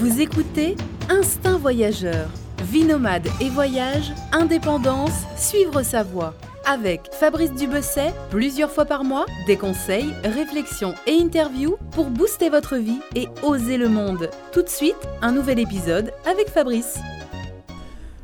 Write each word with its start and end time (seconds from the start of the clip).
Vous 0.00 0.22
écoutez 0.22 0.76
Instinct 1.10 1.58
Voyageur. 1.58 2.30
Vie 2.62 2.84
nomade 2.84 3.28
et 3.38 3.50
voyage, 3.50 4.12
indépendance, 4.32 5.26
suivre 5.36 5.82
sa 5.82 6.02
voie. 6.02 6.32
Avec 6.66 7.12
Fabrice 7.12 7.52
Dubesset, 7.52 8.14
plusieurs 8.30 8.70
fois 8.70 8.86
par 8.86 9.04
mois, 9.04 9.26
des 9.46 9.58
conseils, 9.58 10.14
réflexions 10.24 10.94
et 11.06 11.20
interviews 11.20 11.76
pour 11.90 12.08
booster 12.08 12.48
votre 12.48 12.76
vie 12.76 13.02
et 13.14 13.28
oser 13.42 13.76
le 13.76 13.90
monde. 13.90 14.30
Tout 14.54 14.62
de 14.62 14.70
suite, 14.70 14.96
un 15.20 15.32
nouvel 15.32 15.58
épisode 15.58 16.14
avec 16.24 16.48
Fabrice. 16.48 16.98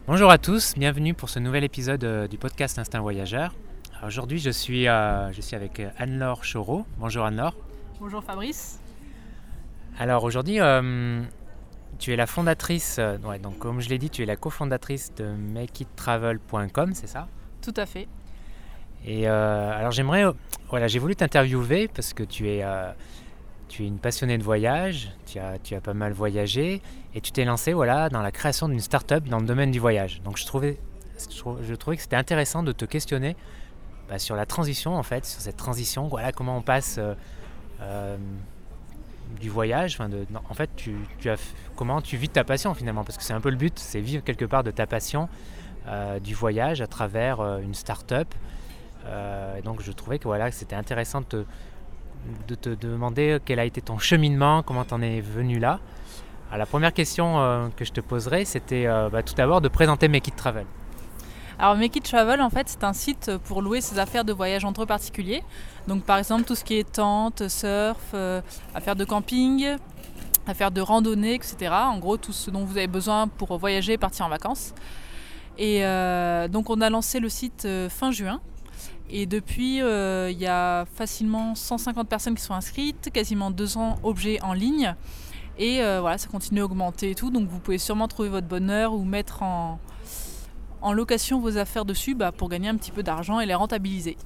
Bonjour 0.06 0.30
à 0.30 0.38
tous, 0.38 0.72
bienvenue 0.78 1.12
pour 1.12 1.28
ce 1.28 1.40
nouvel 1.40 1.62
épisode 1.62 2.04
euh, 2.04 2.26
du 2.26 2.38
podcast 2.38 2.78
Instinct 2.78 3.00
Voyageur. 3.00 3.54
Aujourd'hui, 4.02 4.38
je 4.38 4.48
suis, 4.48 4.88
euh, 4.88 5.30
je 5.30 5.42
suis 5.42 5.54
avec 5.54 5.80
euh, 5.80 5.90
Anne-Laure 5.98 6.42
Chaureau. 6.42 6.86
Bonjour 6.96 7.26
Anne-Laure. 7.26 7.54
Bonjour 8.00 8.24
Fabrice. 8.24 8.80
Alors 9.98 10.24
aujourd'hui, 10.24 10.58
euh, 10.60 11.22
tu 11.98 12.12
es 12.12 12.16
la 12.16 12.26
fondatrice, 12.26 12.96
euh, 12.98 13.18
ouais, 13.24 13.38
donc 13.38 13.58
comme 13.58 13.80
je 13.80 13.88
l'ai 13.88 13.98
dit, 13.98 14.10
tu 14.10 14.22
es 14.22 14.26
la 14.26 14.36
cofondatrice 14.36 15.12
de 15.14 15.24
makeittravel.com, 15.26 16.92
c'est 16.94 17.06
ça? 17.06 17.28
Tout 17.62 17.74
à 17.76 17.86
fait. 17.86 18.08
Et 19.04 19.28
euh, 19.28 19.76
alors 19.78 19.92
j'aimerais, 19.92 20.24
euh, 20.24 20.32
voilà, 20.68 20.88
j'ai 20.88 20.98
voulu 20.98 21.14
t'interviewer 21.16 21.88
parce 21.88 22.12
que 22.12 22.22
tu 22.22 22.48
es, 22.48 22.62
euh, 22.64 22.90
tu 23.68 23.84
es 23.84 23.86
une 23.86 23.98
passionnée 23.98 24.38
de 24.38 24.42
voyage, 24.42 25.10
tu 25.26 25.38
as, 25.38 25.58
tu 25.58 25.74
as 25.74 25.80
pas 25.80 25.94
mal 25.94 26.12
voyagé 26.12 26.82
et 27.14 27.20
tu 27.20 27.30
t'es 27.32 27.44
lancée 27.44 27.72
voilà, 27.72 28.08
dans 28.08 28.22
la 28.22 28.32
création 28.32 28.68
d'une 28.68 28.80
start-up 28.80 29.24
dans 29.24 29.38
le 29.38 29.46
domaine 29.46 29.70
du 29.70 29.78
voyage. 29.78 30.22
Donc 30.22 30.36
je 30.38 30.46
trouvais, 30.46 30.78
je 31.18 31.36
trou- 31.38 31.58
je 31.62 31.74
trouvais 31.74 31.96
que 31.96 32.02
c'était 32.02 32.16
intéressant 32.16 32.62
de 32.62 32.72
te 32.72 32.84
questionner 32.84 33.36
bah, 34.08 34.18
sur 34.18 34.34
la 34.36 34.46
transition 34.46 34.96
en 34.96 35.02
fait, 35.02 35.24
sur 35.24 35.40
cette 35.40 35.56
transition, 35.56 36.08
voilà 36.08 36.32
comment 36.32 36.56
on 36.56 36.62
passe 36.62 36.98
du 39.40 39.50
voyage, 39.50 39.98
en 40.00 40.54
fait 40.54 40.70
tu, 40.76 40.96
as, 41.28 41.36
comment 41.76 42.00
tu 42.00 42.16
vis 42.16 42.28
ta 42.28 42.44
passion 42.44 42.74
finalement, 42.74 43.04
parce 43.04 43.18
que 43.18 43.24
c'est 43.24 43.32
un 43.32 43.40
peu 43.40 43.50
le 43.50 43.56
but, 43.56 43.78
c'est 43.78 44.00
vivre 44.00 44.22
quelque 44.24 44.44
part 44.44 44.64
de 44.64 44.70
ta 44.70 44.86
passion 44.86 45.28
euh, 45.88 46.18
du 46.18 46.34
voyage 46.34 46.80
à 46.80 46.86
travers 46.86 47.40
euh, 47.40 47.58
une 47.60 47.74
start-up. 47.74 48.28
Euh, 49.06 49.60
donc 49.62 49.82
je 49.82 49.92
trouvais 49.92 50.18
que 50.18 50.24
voilà, 50.24 50.50
c'était 50.50 50.74
intéressant 50.74 51.20
de 51.20 51.26
te, 51.26 51.44
de 52.48 52.54
te 52.54 52.70
demander 52.70 53.38
quel 53.44 53.58
a 53.60 53.64
été 53.64 53.80
ton 53.80 53.98
cheminement, 53.98 54.62
comment 54.62 54.84
t'en 54.84 55.00
es 55.00 55.20
venu 55.20 55.58
là. 55.58 55.80
La 56.56 56.66
première 56.66 56.92
question 56.92 57.70
que 57.76 57.84
je 57.84 57.92
te 57.92 58.00
poserais, 58.00 58.44
c'était 58.44 58.86
bah, 59.10 59.24
tout 59.24 59.34
d'abord 59.34 59.60
de 59.60 59.66
présenter 59.66 60.06
Make 60.06 60.28
It 60.28 60.36
Travel. 60.36 60.64
Alors 61.58 61.74
Make 61.74 61.96
It 61.96 62.04
Travel, 62.04 62.42
en 62.42 62.50
fait, 62.50 62.68
c'est 62.68 62.84
un 62.84 62.92
site 62.92 63.30
pour 63.44 63.62
louer 63.62 63.80
ses 63.80 63.98
affaires 63.98 64.26
de 64.26 64.32
voyage 64.34 64.66
entre 64.66 64.84
particuliers. 64.84 65.42
Donc 65.88 66.02
par 66.02 66.18
exemple, 66.18 66.44
tout 66.44 66.54
ce 66.54 66.62
qui 66.62 66.74
est 66.74 66.92
tente, 66.92 67.48
surf, 67.48 67.96
euh, 68.12 68.42
affaires 68.74 68.94
de 68.94 69.06
camping, 69.06 69.76
affaires 70.46 70.70
de 70.70 70.82
randonnée, 70.82 71.34
etc. 71.34 71.72
En 71.72 71.98
gros, 71.98 72.18
tout 72.18 72.34
ce 72.34 72.50
dont 72.50 72.64
vous 72.64 72.76
avez 72.76 72.88
besoin 72.88 73.26
pour 73.26 73.56
voyager 73.56 73.96
partir 73.96 74.26
en 74.26 74.28
vacances. 74.28 74.74
Et 75.56 75.86
euh, 75.86 76.46
donc 76.46 76.68
on 76.68 76.82
a 76.82 76.90
lancé 76.90 77.20
le 77.20 77.30
site 77.30 77.64
euh, 77.64 77.88
fin 77.88 78.10
juin. 78.10 78.40
Et 79.08 79.24
depuis, 79.24 79.76
il 79.78 80.38
y 80.38 80.46
a 80.46 80.84
facilement 80.96 81.54
150 81.54 82.08
personnes 82.08 82.34
qui 82.34 82.42
sont 82.42 82.54
inscrites, 82.54 83.10
quasiment 83.12 83.52
200 83.52 84.00
objets 84.02 84.42
en 84.42 84.52
ligne. 84.52 84.94
Et 85.58 85.76
voilà, 86.00 86.18
ça 86.18 86.26
continue 86.26 86.60
à 86.60 86.64
augmenter 86.64 87.12
et 87.12 87.14
tout. 87.14 87.30
Donc 87.30 87.48
vous 87.48 87.60
pouvez 87.60 87.78
sûrement 87.78 88.08
trouver 88.08 88.28
votre 88.28 88.48
bonheur 88.48 88.94
ou 88.94 89.04
mettre 89.04 89.44
en, 89.44 89.78
en 90.86 90.92
location 90.92 91.40
vos 91.40 91.58
affaires 91.58 91.84
dessus 91.84 92.14
bah, 92.14 92.32
pour 92.32 92.48
gagner 92.48 92.68
un 92.68 92.76
petit 92.76 92.92
peu 92.92 93.02
d'argent 93.02 93.40
et 93.40 93.46
les 93.46 93.54
rentabiliser. 93.54 94.16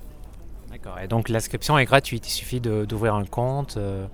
D'accord. 0.71 0.99
Et 1.01 1.09
donc 1.09 1.29
l'inscription 1.29 1.79
est 1.79 1.85
gratuite, 1.85 2.29
il 2.29 2.33
suffit 2.33 2.61
de- 2.61 2.85
d'ouvrir 2.85 3.15
un 3.15 3.25
compte, 3.25 3.77
euh, 3.77 4.07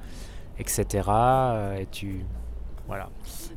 etc. 0.58 1.05
euh, 1.08 1.77
et 1.78 1.86
tu. 1.86 2.24
Voilà. 2.86 3.08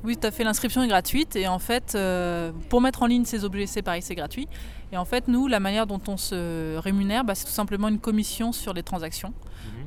Oui, 0.04 0.17
tout 0.17 0.26
à 0.26 0.32
fait. 0.32 0.44
L'inscription 0.44 0.82
est 0.82 0.88
gratuite 0.88 1.36
et 1.36 1.48
en 1.48 1.60
fait, 1.60 1.94
euh, 1.94 2.52
pour 2.70 2.82
mettre 2.82 3.04
en 3.04 3.06
ligne 3.06 3.26
ces 3.26 3.45
objets, 3.45 3.67
c'est 3.67 3.84
pareil, 3.84 4.02
c'est 4.02 4.16
gratuit. 4.16 4.48
Et 4.92 4.98
en 4.98 5.06
fait, 5.06 5.27
nous, 5.27 5.48
la 5.48 5.60
manière 5.60 5.86
dont 5.86 6.02
on 6.08 6.17
se 6.17 6.76
rémunère, 6.77 7.23
bah, 7.23 7.36
c'est 7.36 7.45
tout 7.45 7.52
simplement 7.52 7.89
une 7.89 8.00
commission 8.00 8.52
sur 8.52 8.73
les 8.73 8.82
transactions. 8.83 9.33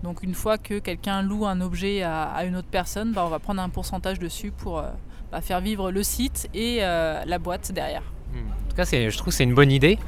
Donc, 0.04 0.22
une 0.22 0.34
fois 0.34 0.58
que 0.58 0.78
quelqu'un 0.78 1.22
loue 1.22 1.44
un 1.46 1.60
objet 1.60 2.02
à, 2.02 2.24
à 2.24 2.44
une 2.44 2.54
autre 2.56 2.68
personne, 2.70 3.12
bah, 3.12 3.24
on 3.26 3.28
va 3.30 3.38
prendre 3.40 3.60
un 3.62 3.68
pourcentage 3.68 4.18
dessus 4.20 4.50
pour 4.52 4.78
euh, 4.78 4.84
bah, 5.32 5.40
faire 5.40 5.60
vivre 5.60 5.90
le 5.90 6.02
site 6.04 6.48
et 6.54 6.78
euh, 6.82 7.24
la 7.24 7.38
boîte 7.38 7.72
derrière. 7.72 8.02
En 8.34 8.68
tout 8.70 8.76
cas, 8.76 8.84
je 8.84 9.16
trouve 9.16 9.28
que 9.28 9.34
c'est 9.34 9.44
une 9.44 9.54
bonne 9.54 9.72
idée 9.72 9.98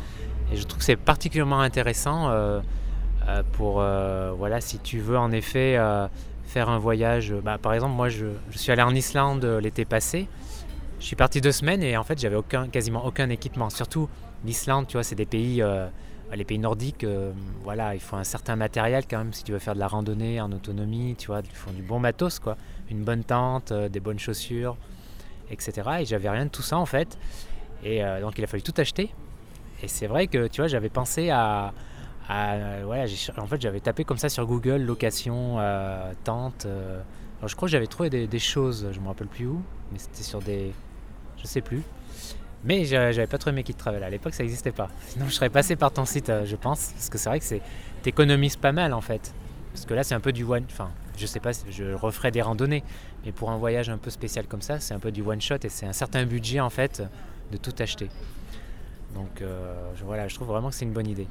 et 0.53 0.57
je 0.57 0.65
trouve 0.65 0.79
que 0.79 0.85
c'est 0.85 0.97
particulièrement 0.97 1.61
intéressant 1.61 2.29
euh, 2.29 2.61
euh, 3.29 3.43
pour, 3.53 3.81
euh, 3.81 4.33
voilà, 4.37 4.61
si 4.61 4.79
tu 4.79 4.99
veux 4.99 5.19
en 5.19 5.33
effet 5.33 5.79
faire 6.45 6.69
un 6.69 6.79
voyage. 6.79 7.33
bah, 7.43 7.59
par 7.59 7.75
exemple, 7.75 7.95
moi, 7.95 8.09
je, 8.09 8.27
suis 8.51 8.71
allé 8.71 8.83
en 8.83 8.95
Islande 8.95 9.45
l'été 9.45 9.85
passé. 9.85 10.29
Je 11.01 11.05
suis 11.05 11.17
parti 11.17 11.41
deux 11.41 11.53
semaines 11.53 11.83
et 11.83 11.97
en 11.97 12.05
fait, 12.05 12.19
j'avais 12.19 12.37
quasiment 12.71 13.05
aucun 13.05 13.29
équipement. 13.29 13.71
Surtout 13.71 14.09
l'Islande, 14.45 14.87
tu 14.87 14.95
vois, 14.95 15.03
c'est 15.03 15.15
des 15.15 15.27
pays, 15.27 15.63
les 16.33 16.45
pays 16.45 16.59
nordiques. 16.59 17.07
voilà, 17.63 17.95
il 17.95 18.01
faut 18.01 18.17
un 18.17 18.25
certain 18.25 18.57
matériel 18.57 19.05
quand 19.09 19.19
même 19.19 19.33
si 19.33 19.45
tu 19.45 19.53
veux 19.53 19.59
faire 19.59 19.75
de 19.75 19.81
la 19.81 19.89
randonnée 19.89 20.41
en 20.41 20.53
autonomie. 20.53 21.17
Tu 21.19 21.27
vois, 21.27 21.41
il 21.45 21.57
faut 21.57 21.71
du 21.71 21.83
bon 21.83 21.99
matos, 21.99 22.39
quoi, 22.39 22.57
une 22.91 23.03
bonne 23.03 23.25
tente, 23.25 23.73
des 23.73 24.01
bonnes 24.01 24.19
chaussures, 24.19 24.77
etc. 25.51 25.83
Et 26.01 26.05
j'avais 26.05 26.31
rien 26.31 26.45
de 26.45 26.51
tout 26.51 26.63
ça 26.63 26.79
en 26.79 26.87
fait. 26.87 27.19
Et 27.85 28.03
euh, 28.03 28.21
donc 28.21 28.39
il 28.39 28.45
a 28.45 28.47
fallu 28.47 28.63
tout 28.63 28.75
acheter. 28.79 29.11
Et 29.83 29.89
c'est 29.89 30.07
vrai 30.07 30.27
que 30.27 30.47
tu 30.49 30.61
vois, 30.61 30.69
j'avais 30.69 30.89
pensé 30.89 31.31
à. 31.31 31.73
voilà, 32.29 33.05
en 33.37 33.47
fait, 33.47 33.61
j'avais 33.61 33.81
tapé 33.81 34.05
comme 34.05 34.17
ça 34.17 34.29
sur 34.29 34.47
Google 34.47 34.83
location, 34.83 35.57
euh, 35.59 36.13
tente. 36.25 36.65
euh. 36.67 37.01
alors 37.39 37.49
je 37.49 37.55
crois 37.55 37.67
que 37.67 37.73
j'avais 37.73 37.87
trouvé 37.87 38.09
des, 38.09 38.39
choses, 38.39 38.89
je 38.91 39.01
me 39.01 39.09
rappelle 39.09 39.27
plus 39.27 39.47
où, 39.47 39.63
mais 39.93 39.99
c'était 39.99 40.23
sur 40.23 40.41
des. 40.41 40.73
Je 41.37 41.47
sais 41.47 41.61
plus. 41.61 41.83
Mais 42.65 42.87
j'a- 42.87 43.13
j'avais 43.13 43.27
pas 43.27 43.37
trouvé 43.37 43.55
mes 43.55 43.63
kits 43.63 43.75
travel. 43.75 44.03
À 44.03 44.09
l'époque, 44.09 44.33
ça 44.33 44.43
n'existait 44.43 44.73
pas. 44.73 44.89
Sinon, 45.09 45.27
je 45.29 45.35
serais 45.35 45.51
passé 45.51 45.77
par 45.77 45.93
ton 45.93 46.07
site, 46.07 46.33
je 46.47 46.57
pense. 46.57 46.93
Parce 46.93 47.11
que 47.11 47.19
c'est 47.19 47.29
vrai 47.29 47.39
que 47.39 47.45
c'est 47.45 47.61
t'économises 48.03 48.57
pas 48.57 48.73
mal 48.73 48.95
en 48.95 49.03
fait. 49.03 49.35
Parce 49.75 49.85
que 49.85 49.93
là, 49.93 50.03
c'est 50.03 50.15
un 50.15 50.21
peu 50.21 50.33
du 50.33 50.45
one. 50.45 50.65
Enfin, 50.71 50.91
je 51.19 51.27
sais 51.27 51.41
pas, 51.41 51.51
je 51.69 51.93
referai 51.93 52.31
des 52.31 52.41
randonnées. 52.41 52.83
Mais 53.27 53.33
pour 53.33 53.51
un 53.51 53.59
voyage 53.59 53.91
un 53.91 53.99
peu 53.99 54.09
spécial 54.09 54.47
comme 54.47 54.63
ça, 54.63 54.81
c'est 54.81 54.95
un 54.95 54.99
peu 54.99 55.13
du 55.13 55.21
one 55.21 55.43
shot 55.43 55.57
et 55.65 55.69
c'est 55.69 55.85
un 55.85 55.93
certain 55.93 56.25
budget 56.25 56.61
en 56.61 56.71
fait 56.71 57.03
de 57.55 57.59
tout 57.59 57.75
acheter. 57.79 58.09
Donc 59.15 59.41
euh, 59.41 59.93
voilà, 60.05 60.27
je 60.27 60.35
trouve 60.35 60.49
vraiment 60.49 60.71
que 60.71 60.75
c'est 60.75 60.85
une 60.85 60.93
bonne 60.93 61.07
idée. 61.07 61.29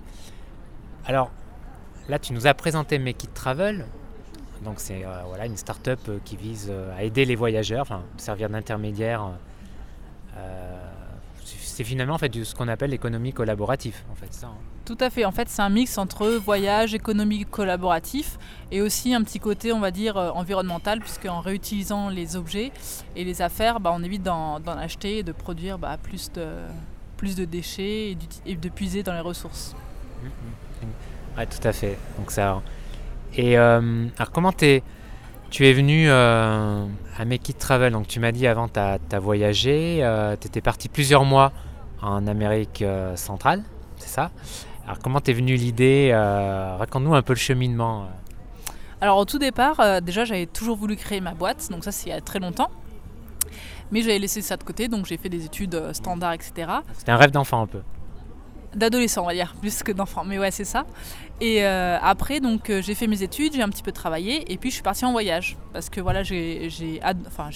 Alors 1.06 1.31
là, 2.07 2.17
tu 2.17 2.34
nous 2.34 2.47
as 2.47 2.53
présenté 2.53 2.97
Make 2.97 3.25
It 3.25 3.34
Travel. 3.34 3.85
Donc 4.63 4.75
c'est 4.79 5.06
euh, 5.06 5.22
voilà, 5.28 5.45
une 5.45 5.57
start-up 5.57 6.00
euh, 6.07 6.19
qui 6.23 6.38
vise 6.38 6.72
à 6.97 7.03
aider 7.03 7.25
les 7.25 7.35
voyageurs, 7.35 8.01
servir 8.17 8.50
d'intermédiaire. 8.50 9.31
C'est 11.73 11.84
finalement 11.84 12.16
en 12.16 12.17
fait 12.17 12.44
ce 12.44 12.53
qu'on 12.56 12.67
appelle 12.67 12.91
l'économie 12.91 13.34
collaborative, 13.34 13.95
en 14.11 14.16
fait 14.16 14.34
ça. 14.34 14.47
hein. 14.47 14.56
Tout 14.85 14.97
à 15.00 15.09
fait. 15.09 15.23
En 15.23 15.31
fait, 15.31 15.47
c'est 15.47 15.61
un 15.61 15.69
mix 15.69 15.97
entre 15.97 16.28
voyage, 16.28 16.94
économie 16.94 17.45
collaboratif 17.45 18.38
et 18.69 18.81
aussi 18.81 19.13
un 19.13 19.23
petit 19.23 19.39
côté, 19.39 19.72
on 19.72 19.79
va 19.79 19.91
dire, 19.91 20.17
euh, 20.17 20.29
environnemental, 20.31 21.00
puisque 21.00 21.25
en 21.25 21.39
réutilisant 21.39 22.09
les 22.09 22.35
objets 22.35 22.72
et 23.16 23.23
les 23.23 23.41
affaires, 23.41 23.79
bah, 23.79 23.91
on 23.95 24.03
évite 24.03 24.23
d'en 24.23 24.59
acheter 24.66 25.19
et 25.19 25.23
de 25.23 25.31
produire 25.31 25.78
bah, 25.79 25.97
plus, 26.03 26.31
de, 26.33 26.47
plus 27.16 27.35
de 27.38 27.45
déchets 27.45 28.12
et, 28.12 28.17
et 28.45 28.56
de 28.56 28.69
puiser 28.69 29.03
dans 29.03 29.13
les 29.13 29.22
ressources. 29.22 29.73
Ouais, 31.38 31.45
tout 31.47 31.66
à 31.66 31.72
fait. 31.72 31.97
Donc 32.17 32.31
ça. 32.31 32.62
Et 33.35 33.57
euh, 33.57 34.07
alors 34.17 34.31
comment 34.31 34.51
t'es, 34.51 34.83
tu 35.53 35.68
es 35.68 35.74
venu 35.74 36.09
euh, 36.09 36.86
à 37.18 37.25
Make 37.25 37.50
It 37.50 37.59
Travel 37.59 37.94
Donc 37.94 38.08
tu 38.08 38.19
m'as 38.19 38.31
dit 38.31 38.47
avant, 38.47 38.68
tu 38.68 38.80
as, 38.80 39.19
voyagé, 39.19 40.03
tu 40.41 40.47
étais 40.47 40.62
parti 40.62 40.90
plusieurs 40.90 41.25
mois 41.25 41.52
en 42.02 42.25
Amérique 42.28 42.81
euh, 42.81 43.16
centrale, 43.16 43.63
c'est 43.97 44.09
ça? 44.09 44.31
Alors 44.86 45.00
comment 45.00 45.22
t'es 45.22 45.31
venu 45.31 45.56
l'idée 45.56 46.09
euh, 46.12 46.75
Raconte-nous 46.78 47.13
un 47.16 47.22
peu 47.22 47.34
le 47.34 47.40
cheminement. 47.40 48.03
euh. 48.03 48.72
Alors 49.00 49.18
au 49.18 49.25
tout 49.25 49.40
départ, 49.40 49.80
euh, 49.80 50.02
déjà 50.02 50.25
j'avais 50.25 50.47
toujours 50.47 50.75
voulu 50.75 50.96
créer 50.96 51.22
ma 51.22 51.33
boîte, 51.33 51.69
donc 51.72 51.83
ça 51.83 51.92
c'est 51.92 52.07
il 52.07 52.13
y 52.13 52.16
a 52.16 52.22
très 52.22 52.39
longtemps. 52.39 52.72
Mais 53.92 54.01
j'avais 54.01 54.18
laissé 54.18 54.42
ça 54.42 54.57
de 54.57 54.63
côté, 54.63 54.88
donc 54.88 55.06
j'ai 55.06 55.18
fait 55.18 55.30
des 55.30 55.45
études 55.45 55.75
euh, 55.75 55.94
standards, 55.94 56.33
etc. 56.33 56.72
C'était 56.98 57.12
un 57.12 57.18
rêve 57.18 57.31
d'enfant 57.31 57.62
un 57.62 57.68
peu. 57.68 57.81
D'adolescent, 58.75 59.24
on 59.24 59.28
va 59.28 59.34
dire, 59.34 59.54
plus 59.60 59.84
que 59.84 59.92
d'enfant. 59.92 60.24
Mais 60.25 60.40
ouais, 60.40 60.52
c'est 60.52 60.66
ça. 60.66 60.86
Et 61.42 61.66
euh, 61.66 61.98
après, 62.02 62.40
donc 62.40 62.70
euh, 62.70 62.81
j'ai 62.81 62.96
fait 62.96 63.08
mes 63.08 63.22
études, 63.24 63.54
j'ai 63.54 63.62
un 63.62 63.70
petit 63.70 63.84
peu 63.84 63.92
travaillé, 63.92 64.52
et 64.52 64.58
puis 64.58 64.70
je 64.70 64.75
suis 64.75 64.84
partie 64.84 65.06
en 65.06 65.12
voyage. 65.12 65.58
Parce 65.74 65.90
que 65.90 66.00
voilà, 66.00 66.24
j'ai 66.24 66.70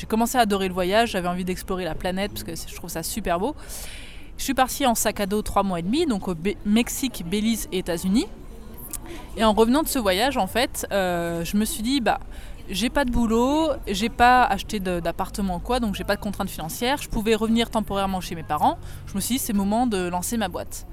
commencé 0.07 0.37
à 0.37 0.41
adorer 0.41 0.67
le 0.67 0.73
voyage, 0.73 1.11
j'avais 1.11 1.27
envie 1.27 1.45
d'explorer 1.45 1.85
la 1.85 1.95
planète, 1.95 2.31
parce 2.31 2.43
que 2.43 2.55
je 2.55 2.75
trouve 2.75 2.89
ça 2.89 3.03
super 3.03 3.39
beau. 3.39 3.55
Je 4.37 4.43
suis 4.43 4.53
partie 4.53 4.85
en 4.85 4.93
sac 4.93 5.19
à 5.19 5.25
dos 5.25 5.41
trois 5.41 5.63
mois 5.63 5.79
et 5.79 5.83
demi, 5.83 6.05
donc 6.05 6.27
au 6.27 6.35
Mexique, 6.65 7.23
Belize 7.25 7.67
et 7.71 7.79
États-Unis. 7.79 8.27
Et 9.35 9.43
en 9.43 9.53
revenant 9.53 9.83
de 9.83 9.87
ce 9.87 9.99
voyage, 9.99 10.37
en 10.37 10.47
fait, 10.47 10.85
euh, 10.91 11.45
je 11.45 11.57
me 11.57 11.65
suis 11.65 11.81
dit, 11.81 12.01
bah, 12.01 12.19
j'ai 12.69 12.89
pas 12.89 13.05
de 13.05 13.11
boulot, 13.11 13.69
j'ai 13.87 14.09
pas 14.09 14.43
acheté 14.43 14.79
d'appartement 14.79 15.59
quoi, 15.59 15.79
donc 15.79 15.95
j'ai 15.95 16.03
pas 16.03 16.15
de 16.15 16.21
contraintes 16.21 16.49
financières. 16.49 17.01
Je 17.01 17.09
pouvais 17.09 17.35
revenir 17.35 17.69
temporairement 17.69 18.21
chez 18.21 18.35
mes 18.35 18.43
parents. 18.43 18.77
Je 19.07 19.15
me 19.15 19.19
suis 19.21 19.35
dit, 19.35 19.39
c'est 19.39 19.53
le 19.53 19.57
moment 19.57 19.87
de 19.87 20.07
lancer 20.07 20.37
ma 20.37 20.47
boîte. 20.47 20.85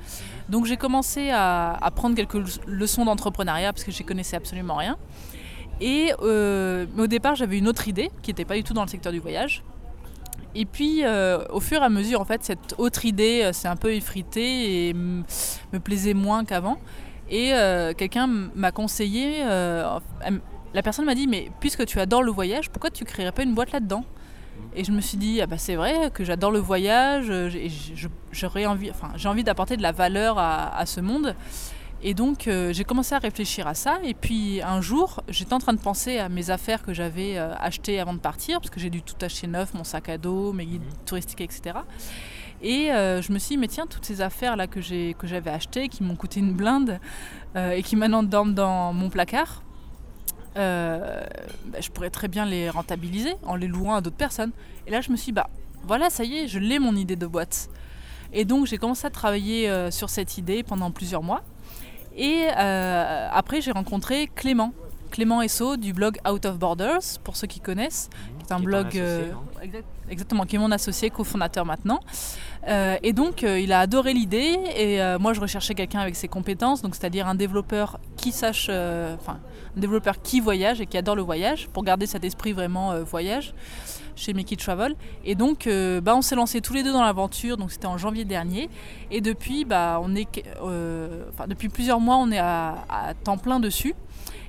Donc 0.48 0.66
j'ai 0.66 0.76
commencé 0.76 1.30
à, 1.30 1.72
à 1.72 1.90
prendre 1.90 2.14
quelques 2.14 2.34
le- 2.34 2.44
leçons 2.66 3.04
d'entrepreneuriat 3.04 3.72
parce 3.72 3.84
que 3.84 3.90
j'y 3.90 4.04
connaissais 4.04 4.36
absolument 4.36 4.76
rien. 4.76 4.96
Et 5.80 6.12
euh, 6.22 6.86
au 6.96 7.06
départ, 7.06 7.34
j'avais 7.34 7.58
une 7.58 7.66
autre 7.66 7.88
idée 7.88 8.10
qui 8.22 8.30
n'était 8.30 8.44
pas 8.44 8.54
du 8.54 8.62
tout 8.62 8.74
dans 8.74 8.84
le 8.84 8.88
secteur 8.88 9.12
du 9.12 9.18
voyage. 9.18 9.64
Et 10.54 10.66
puis, 10.66 11.02
au 11.50 11.58
fur 11.58 11.82
et 11.82 11.84
à 11.84 11.88
mesure, 11.88 12.20
en 12.20 12.24
fait, 12.24 12.44
cette 12.44 12.76
autre 12.78 13.04
idée 13.04 13.50
s'est 13.52 13.66
un 13.66 13.74
peu 13.74 13.92
effritée 13.92 14.88
et 14.88 14.94
me 14.94 15.24
plaisait 15.82 16.14
moins 16.14 16.44
qu'avant. 16.44 16.78
Et 17.28 17.50
quelqu'un 17.98 18.28
m'a 18.54 18.70
conseillé, 18.70 19.42
la 20.74 20.82
personne 20.82 21.04
m'a 21.06 21.14
dit, 21.14 21.26
mais 21.26 21.50
puisque 21.60 21.86
tu 21.86 21.98
adores 22.00 22.22
le 22.22 22.32
voyage, 22.32 22.70
pourquoi 22.70 22.90
tu 22.90 23.04
créerais 23.04 23.32
pas 23.32 23.44
une 23.44 23.54
boîte 23.54 23.72
là-dedans 23.72 24.04
et 24.76 24.84
je 24.84 24.92
me 24.92 25.00
suis 25.00 25.16
dit, 25.16 25.40
ah 25.40 25.46
bah 25.46 25.58
c'est 25.58 25.76
vrai 25.76 26.10
que 26.12 26.24
j'adore 26.24 26.50
le 26.50 26.58
voyage, 26.58 27.32
j'aurais 28.32 28.66
envie, 28.66 28.90
enfin, 28.90 29.12
j'ai 29.16 29.28
envie 29.28 29.44
d'apporter 29.44 29.76
de 29.76 29.82
la 29.82 29.92
valeur 29.92 30.38
à, 30.38 30.84
ce 30.86 31.00
monde. 31.00 31.36
Et 32.06 32.12
donc 32.12 32.48
euh, 32.48 32.72
j'ai 32.72 32.84
commencé 32.84 33.14
à 33.14 33.18
réfléchir 33.18 33.66
à 33.66 33.74
ça. 33.74 33.98
Et 34.04 34.14
puis 34.14 34.60
un 34.62 34.80
jour, 34.80 35.22
j'étais 35.28 35.54
en 35.54 35.58
train 35.58 35.72
de 35.72 35.80
penser 35.80 36.18
à 36.18 36.28
mes 36.28 36.50
affaires 36.50 36.82
que 36.82 36.92
j'avais 36.92 37.38
euh, 37.38 37.54
achetées 37.58 38.00
avant 38.00 38.14
de 38.14 38.18
partir, 38.18 38.60
parce 38.60 38.70
que 38.70 38.80
j'ai 38.80 38.90
dû 38.90 39.02
tout 39.02 39.14
acheter 39.22 39.46
neuf, 39.46 39.74
mon 39.74 39.84
sac 39.84 40.08
à 40.08 40.18
dos, 40.18 40.52
mes 40.52 40.66
guides 40.66 40.82
touristiques, 41.06 41.40
etc. 41.40 41.78
Et 42.62 42.92
euh, 42.92 43.22
je 43.22 43.32
me 43.32 43.38
suis 43.38 43.54
dit, 43.54 43.58
mais 43.58 43.68
tiens, 43.68 43.86
toutes 43.86 44.04
ces 44.04 44.20
affaires-là 44.20 44.66
que, 44.66 44.80
que 45.12 45.26
j'avais 45.26 45.50
achetées, 45.50 45.88
qui 45.88 46.02
m'ont 46.02 46.16
coûté 46.16 46.40
une 46.40 46.52
blinde, 46.52 46.98
et 47.56 47.84
qui 47.84 47.94
maintenant 47.94 48.24
dorment 48.24 48.54
dans 48.54 48.92
mon 48.92 49.10
placard, 49.10 49.63
euh, 50.56 51.24
bah, 51.66 51.78
je 51.80 51.90
pourrais 51.90 52.10
très 52.10 52.28
bien 52.28 52.44
les 52.44 52.70
rentabiliser 52.70 53.34
en 53.44 53.56
les 53.56 53.66
louant 53.66 53.94
à 53.94 54.00
d'autres 54.00 54.16
personnes. 54.16 54.52
Et 54.86 54.90
là, 54.90 55.00
je 55.00 55.10
me 55.10 55.16
suis 55.16 55.26
dit, 55.26 55.32
bah 55.32 55.48
voilà, 55.84 56.10
ça 56.10 56.24
y 56.24 56.38
est, 56.38 56.48
je 56.48 56.58
l'ai 56.58 56.78
mon 56.78 56.96
idée 56.96 57.16
de 57.16 57.26
boîte. 57.26 57.68
Et 58.32 58.44
donc, 58.44 58.66
j'ai 58.66 58.78
commencé 58.78 59.06
à 59.06 59.10
travailler 59.10 59.68
euh, 59.68 59.90
sur 59.90 60.10
cette 60.10 60.38
idée 60.38 60.62
pendant 60.62 60.90
plusieurs 60.90 61.22
mois. 61.22 61.42
Et 62.16 62.46
euh, 62.56 63.28
après, 63.32 63.60
j'ai 63.60 63.72
rencontré 63.72 64.28
Clément. 64.34 64.72
Clément 65.10 65.42
Esso 65.42 65.76
du 65.76 65.92
blog 65.92 66.18
Out 66.28 66.44
of 66.44 66.58
Borders, 66.58 67.00
pour 67.22 67.36
ceux 67.36 67.46
qui 67.46 67.60
connaissent, 67.60 68.10
qui 68.38 68.46
est 68.46 68.52
un 68.52 68.58
blog 68.58 69.00
exactement, 70.10 70.44
qui 70.44 70.56
est 70.56 70.58
mon 70.58 70.72
associé, 70.72 71.10
cofondateur 71.10 71.64
maintenant. 71.64 72.00
Et 72.66 73.12
donc, 73.12 73.42
il 73.42 73.72
a 73.72 73.80
adoré 73.80 74.14
l'idée. 74.14 74.56
Et 74.76 74.98
moi, 75.18 75.32
je 75.32 75.40
recherchais 75.40 75.74
quelqu'un 75.74 76.00
avec 76.00 76.16
ses 76.16 76.28
compétences, 76.28 76.82
donc 76.82 76.94
c'est-à-dire 76.94 77.26
un 77.26 77.34
développeur 77.34 77.98
qui 78.16 78.32
sache, 78.32 78.68
enfin, 78.68 79.38
un 79.76 79.80
développeur 79.80 80.22
qui 80.22 80.40
voyage 80.40 80.80
et 80.80 80.86
qui 80.86 80.96
adore 80.96 81.16
le 81.16 81.22
voyage, 81.22 81.68
pour 81.68 81.84
garder 81.84 82.06
cet 82.06 82.24
esprit 82.24 82.52
vraiment 82.52 82.92
euh, 82.92 83.02
voyage 83.02 83.54
chez 84.16 84.32
Mickey 84.32 84.56
Travel. 84.56 84.94
Et 85.24 85.34
donc, 85.34 85.66
euh, 85.66 86.00
bah, 86.00 86.14
on 86.14 86.22
s'est 86.22 86.36
lancé 86.36 86.60
tous 86.60 86.72
les 86.72 86.82
deux 86.82 86.92
dans 86.92 87.02
l'aventure, 87.02 87.56
donc 87.56 87.72
c'était 87.72 87.86
en 87.86 87.98
janvier 87.98 88.24
dernier. 88.24 88.70
Et 89.10 89.20
depuis, 89.20 89.64
bah, 89.64 90.00
on 90.02 90.14
est, 90.14 90.44
euh, 90.62 91.24
depuis 91.48 91.68
plusieurs 91.68 92.00
mois, 92.00 92.16
on 92.16 92.30
est 92.30 92.38
à, 92.38 92.84
temps 93.24 93.38
plein 93.38 93.60
dessus. 93.60 93.94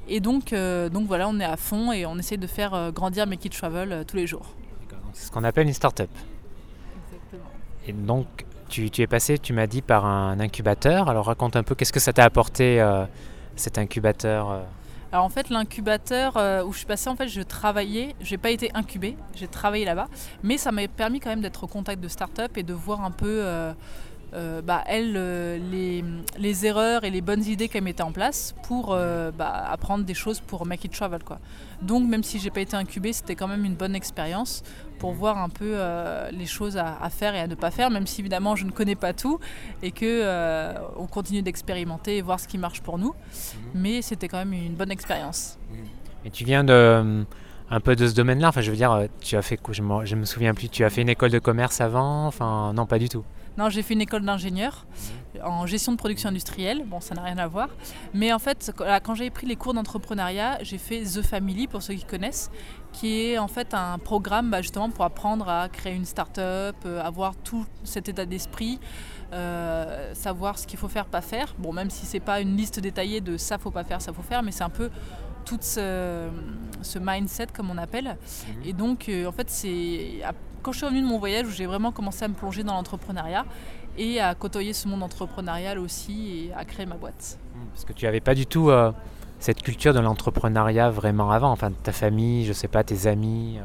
Et 0.07 0.19
donc, 0.19 0.53
donc 0.53 1.07
voilà, 1.07 1.27
on 1.27 1.39
est 1.39 1.45
à 1.45 1.57
fond 1.57 1.91
et 1.91 2.05
on 2.05 2.19
essaie 2.19 2.37
de 2.37 2.45
faire 2.45 2.91
grandir 2.91 3.25
Mickey 3.25 3.49
Travel 3.49 4.05
tous 4.07 4.17
les 4.17 4.27
jours. 4.27 4.53
C'est 5.13 5.27
ce 5.27 5.31
qu'on 5.31 5.43
appelle 5.43 5.65
une 5.65 5.73
start-up. 5.73 6.11
Et 7.87 7.93
donc, 7.93 8.25
tu, 8.69 8.89
es 8.97 9.07
passé, 9.07 9.37
tu 9.37 9.53
m'as 9.53 9.67
dit, 9.67 9.81
par 9.81 10.05
un 10.05 10.39
incubateur. 10.39 11.09
Alors 11.09 11.25
raconte 11.25 11.55
un 11.55 11.63
peu, 11.63 11.75
qu'est-ce 11.75 11.93
que 11.93 11.99
ça 11.99 12.13
t'a 12.13 12.23
apporté, 12.23 12.83
cet 13.55 13.77
incubateur 13.77 14.63
alors 15.11 15.23
en 15.23 15.29
fait, 15.29 15.49
l'incubateur 15.49 16.35
euh, 16.35 16.61
où 16.65 16.73
je 16.73 16.79
suis 16.79 16.87
passée, 16.87 17.09
en 17.09 17.15
fait, 17.15 17.29
je 17.29 17.41
travaillais. 17.41 18.15
J'ai 18.19 18.37
pas 18.37 18.49
été 18.49 18.69
incubée, 18.73 19.15
j'ai 19.33 19.47
travaillé 19.47 19.85
là-bas, 19.85 20.09
mais 20.43 20.57
ça 20.57 20.73
m'a 20.73 20.85
permis 20.89 21.21
quand 21.21 21.29
même 21.29 21.39
d'être 21.39 21.63
au 21.63 21.67
contact 21.67 22.01
de 22.01 22.09
start-up 22.09 22.57
et 22.57 22.63
de 22.63 22.73
voir 22.73 23.01
un 23.01 23.11
peu. 23.11 23.73
Euh, 24.35 24.45
euh, 24.45 24.61
bah, 24.61 24.83
elle, 24.87 25.13
les, 25.71 26.03
les, 26.37 26.65
erreurs 26.65 27.03
et 27.03 27.09
les 27.09 27.21
bonnes 27.21 27.43
idées 27.43 27.67
qu'elle 27.67 27.83
mettait 27.83 28.03
en 28.03 28.11
place 28.11 28.53
pour 28.63 28.95
bah, 29.37 29.65
apprendre 29.69 30.05
des 30.05 30.13
choses 30.13 30.39
pour 30.39 30.65
Make 30.65 30.85
It 30.85 30.91
Travel. 30.91 31.23
Quoi. 31.23 31.39
Donc 31.81 32.07
même 32.07 32.23
si 32.23 32.39
j'ai 32.39 32.49
pas 32.49 32.61
été 32.61 32.75
incubée, 32.75 33.13
c'était 33.13 33.35
quand 33.35 33.47
même 33.47 33.65
une 33.65 33.75
bonne 33.75 33.95
expérience 33.95 34.63
pour 34.99 35.13
voir 35.13 35.37
un 35.37 35.49
peu 35.49 35.73
euh, 35.75 36.29
les 36.31 36.45
choses 36.45 36.77
à, 36.77 37.09
faire 37.09 37.35
et 37.35 37.39
à 37.39 37.47
ne 37.47 37.55
pas 37.55 37.71
faire, 37.71 37.89
même 37.89 38.07
si 38.07 38.21
évidemment 38.21 38.55
je 38.55 38.65
ne 38.65 38.71
connais 38.71 38.95
pas 38.95 39.13
tout 39.13 39.39
et 39.83 39.91
que 39.91 40.05
euh, 40.05 40.73
on 40.97 41.07
continue 41.07 41.41
d'expérimenter 41.41 42.17
et 42.17 42.21
voir 42.21 42.39
ce 42.39 42.47
qui 42.47 42.57
marche 42.57 42.81
pour 42.81 42.97
nous. 42.97 43.13
Mhm. 43.13 43.81
Mais 43.81 44.01
c'était 44.01 44.27
quand 44.27 44.37
même 44.37 44.53
une 44.53 44.75
bonne 44.75 44.91
expérience. 44.91 45.57
Et 46.23 46.29
tu 46.29 46.43
viens 46.43 46.63
de 46.63 47.25
un 47.69 47.79
peu 47.79 47.95
de 47.95 48.07
ce 48.07 48.13
domaine-là? 48.13 48.49
Enfin, 48.49 48.61
je 48.61 48.69
veux 48.69 48.77
dire, 48.77 49.07
tu 49.21 49.35
as 49.35 49.41
fait, 49.41 49.59
je 49.71 50.15
me 50.15 50.25
souviens 50.25 50.53
plus, 50.53 50.69
tu 50.69 50.83
as 50.83 50.89
fait 50.89 51.01
une 51.01 51.09
école 51.09 51.31
de 51.31 51.39
commerce 51.39 51.81
avant? 51.81 52.27
Enfin, 52.27 52.73
non, 52.73 52.85
pas 52.85 52.99
du 52.99 53.09
tout. 53.09 53.23
Non, 53.57 53.69
j'ai 53.69 53.81
fait 53.81 53.93
une 53.93 54.01
école 54.01 54.23
d'ingénieur 54.23 54.85
en 55.43 55.65
gestion 55.65 55.91
de 55.91 55.97
production 55.97 56.29
industrielle. 56.29 56.83
Bon, 56.85 56.99
ça 56.99 57.15
n'a 57.15 57.23
rien 57.23 57.37
à 57.37 57.47
voir. 57.47 57.69
Mais 58.13 58.33
en 58.33 58.39
fait, 58.39 58.71
quand 59.03 59.15
j'ai 59.15 59.29
pris 59.29 59.47
les 59.47 59.55
cours 59.55 59.73
d'entrepreneuriat, 59.73 60.59
j'ai 60.61 60.77
fait 60.77 61.03
The 61.03 61.21
Family, 61.21 61.67
pour 61.67 61.81
ceux 61.81 61.93
qui 61.93 62.05
connaissent, 62.05 62.51
qui 62.93 63.21
est 63.21 63.37
en 63.37 63.47
fait 63.47 63.73
un 63.73 63.97
programme 63.97 64.49
bah, 64.49 64.61
justement 64.61 64.89
pour 64.89 65.03
apprendre 65.05 65.49
à 65.49 65.69
créer 65.69 65.95
une 65.95 66.05
start-up, 66.05 66.75
euh, 66.85 67.01
avoir 67.01 67.35
tout 67.35 67.65
cet 67.83 68.07
état 68.07 68.25
d'esprit, 68.25 68.79
euh, 69.33 70.13
savoir 70.13 70.57
ce 70.57 70.65
qu'il 70.65 70.79
faut 70.79 70.87
faire, 70.87 71.05
pas 71.05 71.21
faire. 71.21 71.55
Bon, 71.57 71.73
même 71.73 71.89
si 71.89 72.05
c'est 72.05 72.19
pas 72.19 72.39
une 72.39 72.55
liste 72.55 72.79
détaillée 72.79 73.21
de 73.21 73.37
ça 73.37 73.57
faut 73.57 73.71
pas 73.71 73.83
faire, 73.83 74.01
ça 74.01 74.13
faut 74.13 74.21
faire, 74.21 74.43
mais 74.43 74.51
c'est 74.51 74.63
un 74.63 74.69
peu 74.69 74.89
tout 75.43 75.59
ce, 75.61 76.29
mindset 76.99 77.47
comme 77.53 77.69
on 77.69 77.77
appelle. 77.77 78.17
Mhm. 78.17 78.63
Et 78.65 78.73
donc, 78.73 79.09
euh, 79.09 79.27
en 79.27 79.31
fait, 79.31 79.49
c'est 79.49 80.21
quand 80.65 80.71
je 80.71 80.77
suis 80.77 80.85
revenue 80.87 81.03
de 81.03 81.07
mon 81.07 81.19
voyage 81.19 81.45
où 81.45 81.51
j'ai 81.51 81.67
vraiment 81.67 81.91
commencé 81.91 82.25
à 82.25 82.27
me 82.27 82.33
plonger 82.33 82.63
dans 82.63 82.73
l'entrepreneuriat 82.73 83.45
et 83.99 84.19
à 84.19 84.33
côtoyer 84.33 84.73
ce 84.73 84.87
monde 84.87 85.03
entrepreneurial 85.03 85.77
aussi 85.77 86.47
et 86.49 86.53
à 86.57 86.65
créer 86.65 86.87
ma 86.87 86.95
boîte. 86.95 87.37
Mmh, 87.53 87.59
parce 87.71 87.85
que 87.85 87.93
tu 87.93 88.05
n'avais 88.05 88.19
pas 88.19 88.33
du 88.33 88.47
tout 88.47 88.71
euh, 88.71 88.91
cette 89.39 89.61
culture 89.61 89.93
de 89.93 89.99
l'entrepreneuriat 89.99 90.89
vraiment 90.89 91.29
avant, 91.29 91.51
enfin 91.51 91.71
ta 91.83 91.91
famille, 91.91 92.45
je 92.45 92.53
sais 92.53 92.67
pas, 92.67 92.83
tes 92.83 93.05
amis. 93.05 93.59
Euh. 93.59 93.61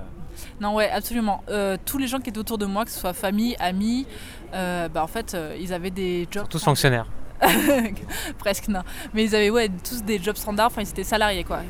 Non, 0.60 0.74
ouais, 0.74 0.90
absolument. 0.90 1.42
Euh, 1.48 1.78
tous 1.86 1.96
les 1.96 2.06
gens 2.06 2.18
qui 2.18 2.28
étaient 2.28 2.38
autour 2.38 2.58
de 2.58 2.66
moi, 2.66 2.84
que 2.84 2.90
ce 2.90 3.00
soit 3.00 3.14
famille, 3.14 3.56
amis, 3.60 4.06
bah, 4.52 5.02
en 5.02 5.06
fait, 5.06 5.34
ils 5.58 5.72
avaient 5.72 5.90
des 5.90 6.28
jobs. 6.30 6.46
Tous 6.50 6.62
fonctionnaires. 6.62 7.06
Presque 8.38 8.68
non. 8.68 8.82
Mais 9.14 9.24
ils 9.24 9.34
avaient 9.34 9.68
tous 9.68 10.02
des 10.02 10.18
jobs 10.18 10.36
standards, 10.36 10.66
enfin 10.66 10.82
ils 10.82 10.88
étaient 10.88 11.04
salariés 11.04 11.44
quoi. 11.44 11.60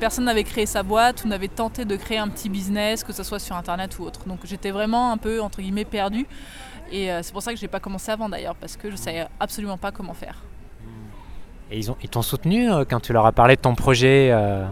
Personne 0.00 0.24
n'avait 0.24 0.44
créé 0.44 0.66
sa 0.66 0.82
boîte 0.82 1.24
ou 1.24 1.28
n'avait 1.28 1.48
tenté 1.48 1.84
de 1.84 1.96
créer 1.96 2.18
un 2.18 2.28
petit 2.28 2.48
business, 2.48 3.04
que 3.04 3.12
ce 3.12 3.22
soit 3.22 3.38
sur 3.38 3.56
internet 3.56 3.98
ou 3.98 4.04
autre. 4.04 4.26
Donc 4.26 4.40
j'étais 4.44 4.70
vraiment 4.70 5.12
un 5.12 5.16
peu 5.16 5.40
entre 5.40 5.60
guillemets 5.60 5.84
perdu. 5.84 6.26
Et 6.90 7.10
euh, 7.10 7.20
c'est 7.22 7.32
pour 7.32 7.42
ça 7.42 7.52
que 7.52 7.58
je 7.58 7.64
n'ai 7.64 7.68
pas 7.68 7.80
commencé 7.80 8.10
avant 8.10 8.28
d'ailleurs, 8.28 8.54
parce 8.56 8.76
que 8.76 8.88
je 8.88 8.94
ne 8.94 8.98
savais 8.98 9.26
absolument 9.40 9.78
pas 9.78 9.90
comment 9.92 10.14
faire. 10.14 10.42
Et 11.70 11.78
ils, 11.78 11.90
ont, 11.90 11.96
ils 12.02 12.08
t'ont 12.08 12.22
soutenu 12.22 12.70
euh, 12.70 12.84
quand 12.88 13.00
tu 13.00 13.12
leur 13.12 13.26
as 13.26 13.32
parlé 13.32 13.56
de 13.56 13.60
ton 13.60 13.74
projet 13.74 14.30
euh, 14.30 14.64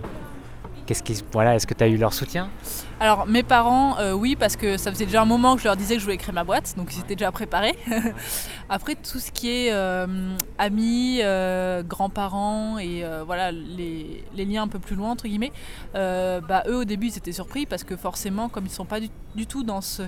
Qu'est-ce 0.86 1.02
qui, 1.02 1.22
voilà, 1.32 1.54
Est-ce 1.54 1.66
que 1.66 1.74
tu 1.74 1.82
as 1.82 1.88
eu 1.88 1.96
leur 1.96 2.12
soutien? 2.12 2.50
Alors 3.00 3.26
mes 3.26 3.42
parents, 3.42 3.96
oui, 4.14 4.36
parce 4.36 4.56
que 4.56 4.76
ça 4.76 4.90
faisait 4.90 5.06
déjà 5.06 5.22
un 5.22 5.26
moment 5.26 5.56
que 5.56 5.62
je 5.62 5.66
leur 5.66 5.76
disais 5.76 5.94
que 5.94 6.00
je 6.00 6.04
voulais 6.04 6.16
créer 6.16 6.34
ma 6.34 6.44
boîte, 6.44 6.74
donc 6.76 6.94
ils 6.94 7.00
étaient 7.00 7.16
déjà 7.16 7.32
préparés. 7.32 7.74
Après 8.68 8.94
tout 8.94 9.18
ce 9.18 9.30
qui 9.30 9.50
est 9.50 9.72
amis, 10.58 11.20
grands-parents 11.88 12.78
et 12.78 13.04
voilà 13.26 13.50
les, 13.50 14.24
les, 14.34 14.44
liens 14.44 14.62
un 14.62 14.68
peu 14.68 14.78
plus 14.78 14.96
loin 14.96 15.10
entre 15.10 15.26
guillemets, 15.26 15.52
bah, 15.94 16.62
eux 16.68 16.76
au 16.76 16.84
début 16.84 17.08
ils 17.08 17.18
étaient 17.18 17.32
surpris 17.32 17.66
parce 17.66 17.84
que 17.84 17.96
forcément 17.96 18.48
comme 18.48 18.64
ils 18.64 18.70
ne 18.70 18.74
sont 18.74 18.84
pas 18.84 19.00
du, 19.00 19.46
tout 19.46 19.64
dans 19.64 19.80
ce 19.80 20.02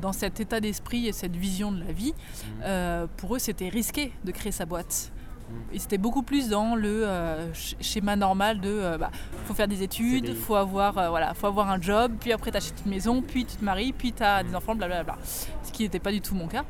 dans 0.00 0.12
cet 0.12 0.40
état 0.40 0.60
d'esprit 0.60 1.06
et 1.06 1.12
cette 1.12 1.36
vision 1.36 1.70
de 1.70 1.78
la 1.78 1.92
vie, 1.92 2.12
mmh. 2.12 2.46
euh, 2.64 3.06
pour 3.16 3.36
eux 3.36 3.38
c'était 3.38 3.68
risqué 3.68 4.12
de 4.24 4.32
créer 4.32 4.50
sa 4.50 4.66
boîte. 4.66 5.12
Ils 5.72 5.82
étaient 5.82 5.98
beaucoup 5.98 6.22
plus 6.22 6.48
dans 6.48 6.74
le 6.74 7.06
euh, 7.06 7.52
schéma 7.80 8.16
normal 8.16 8.60
de 8.60 8.68
euh, 8.68 8.98
bah, 8.98 9.10
faut 9.46 9.54
faire 9.54 9.68
des 9.68 9.82
études, 9.82 10.34
faut 10.34 10.54
avoir 10.54 10.92
voilà, 11.10 11.34
faut 11.34 11.46
avoir 11.46 11.70
un 11.70 11.80
job, 11.80 12.12
puis 12.20 12.32
après 12.32 12.50
tu 12.50 12.56
achètes 12.56 12.82
une 12.84 12.90
maison, 12.90 13.22
puis 13.22 13.44
tu 13.44 13.56
te 13.56 13.64
maries, 13.64 13.92
puis 13.92 14.12
tu 14.12 14.22
as 14.22 14.42
des 14.42 14.54
enfants, 14.54 14.74
blablabla. 14.74 15.16
Ce 15.62 15.72
qui 15.72 15.82
n'était 15.82 15.98
pas 15.98 16.12
du 16.12 16.20
tout 16.20 16.34
mon 16.34 16.48
cas. 16.48 16.64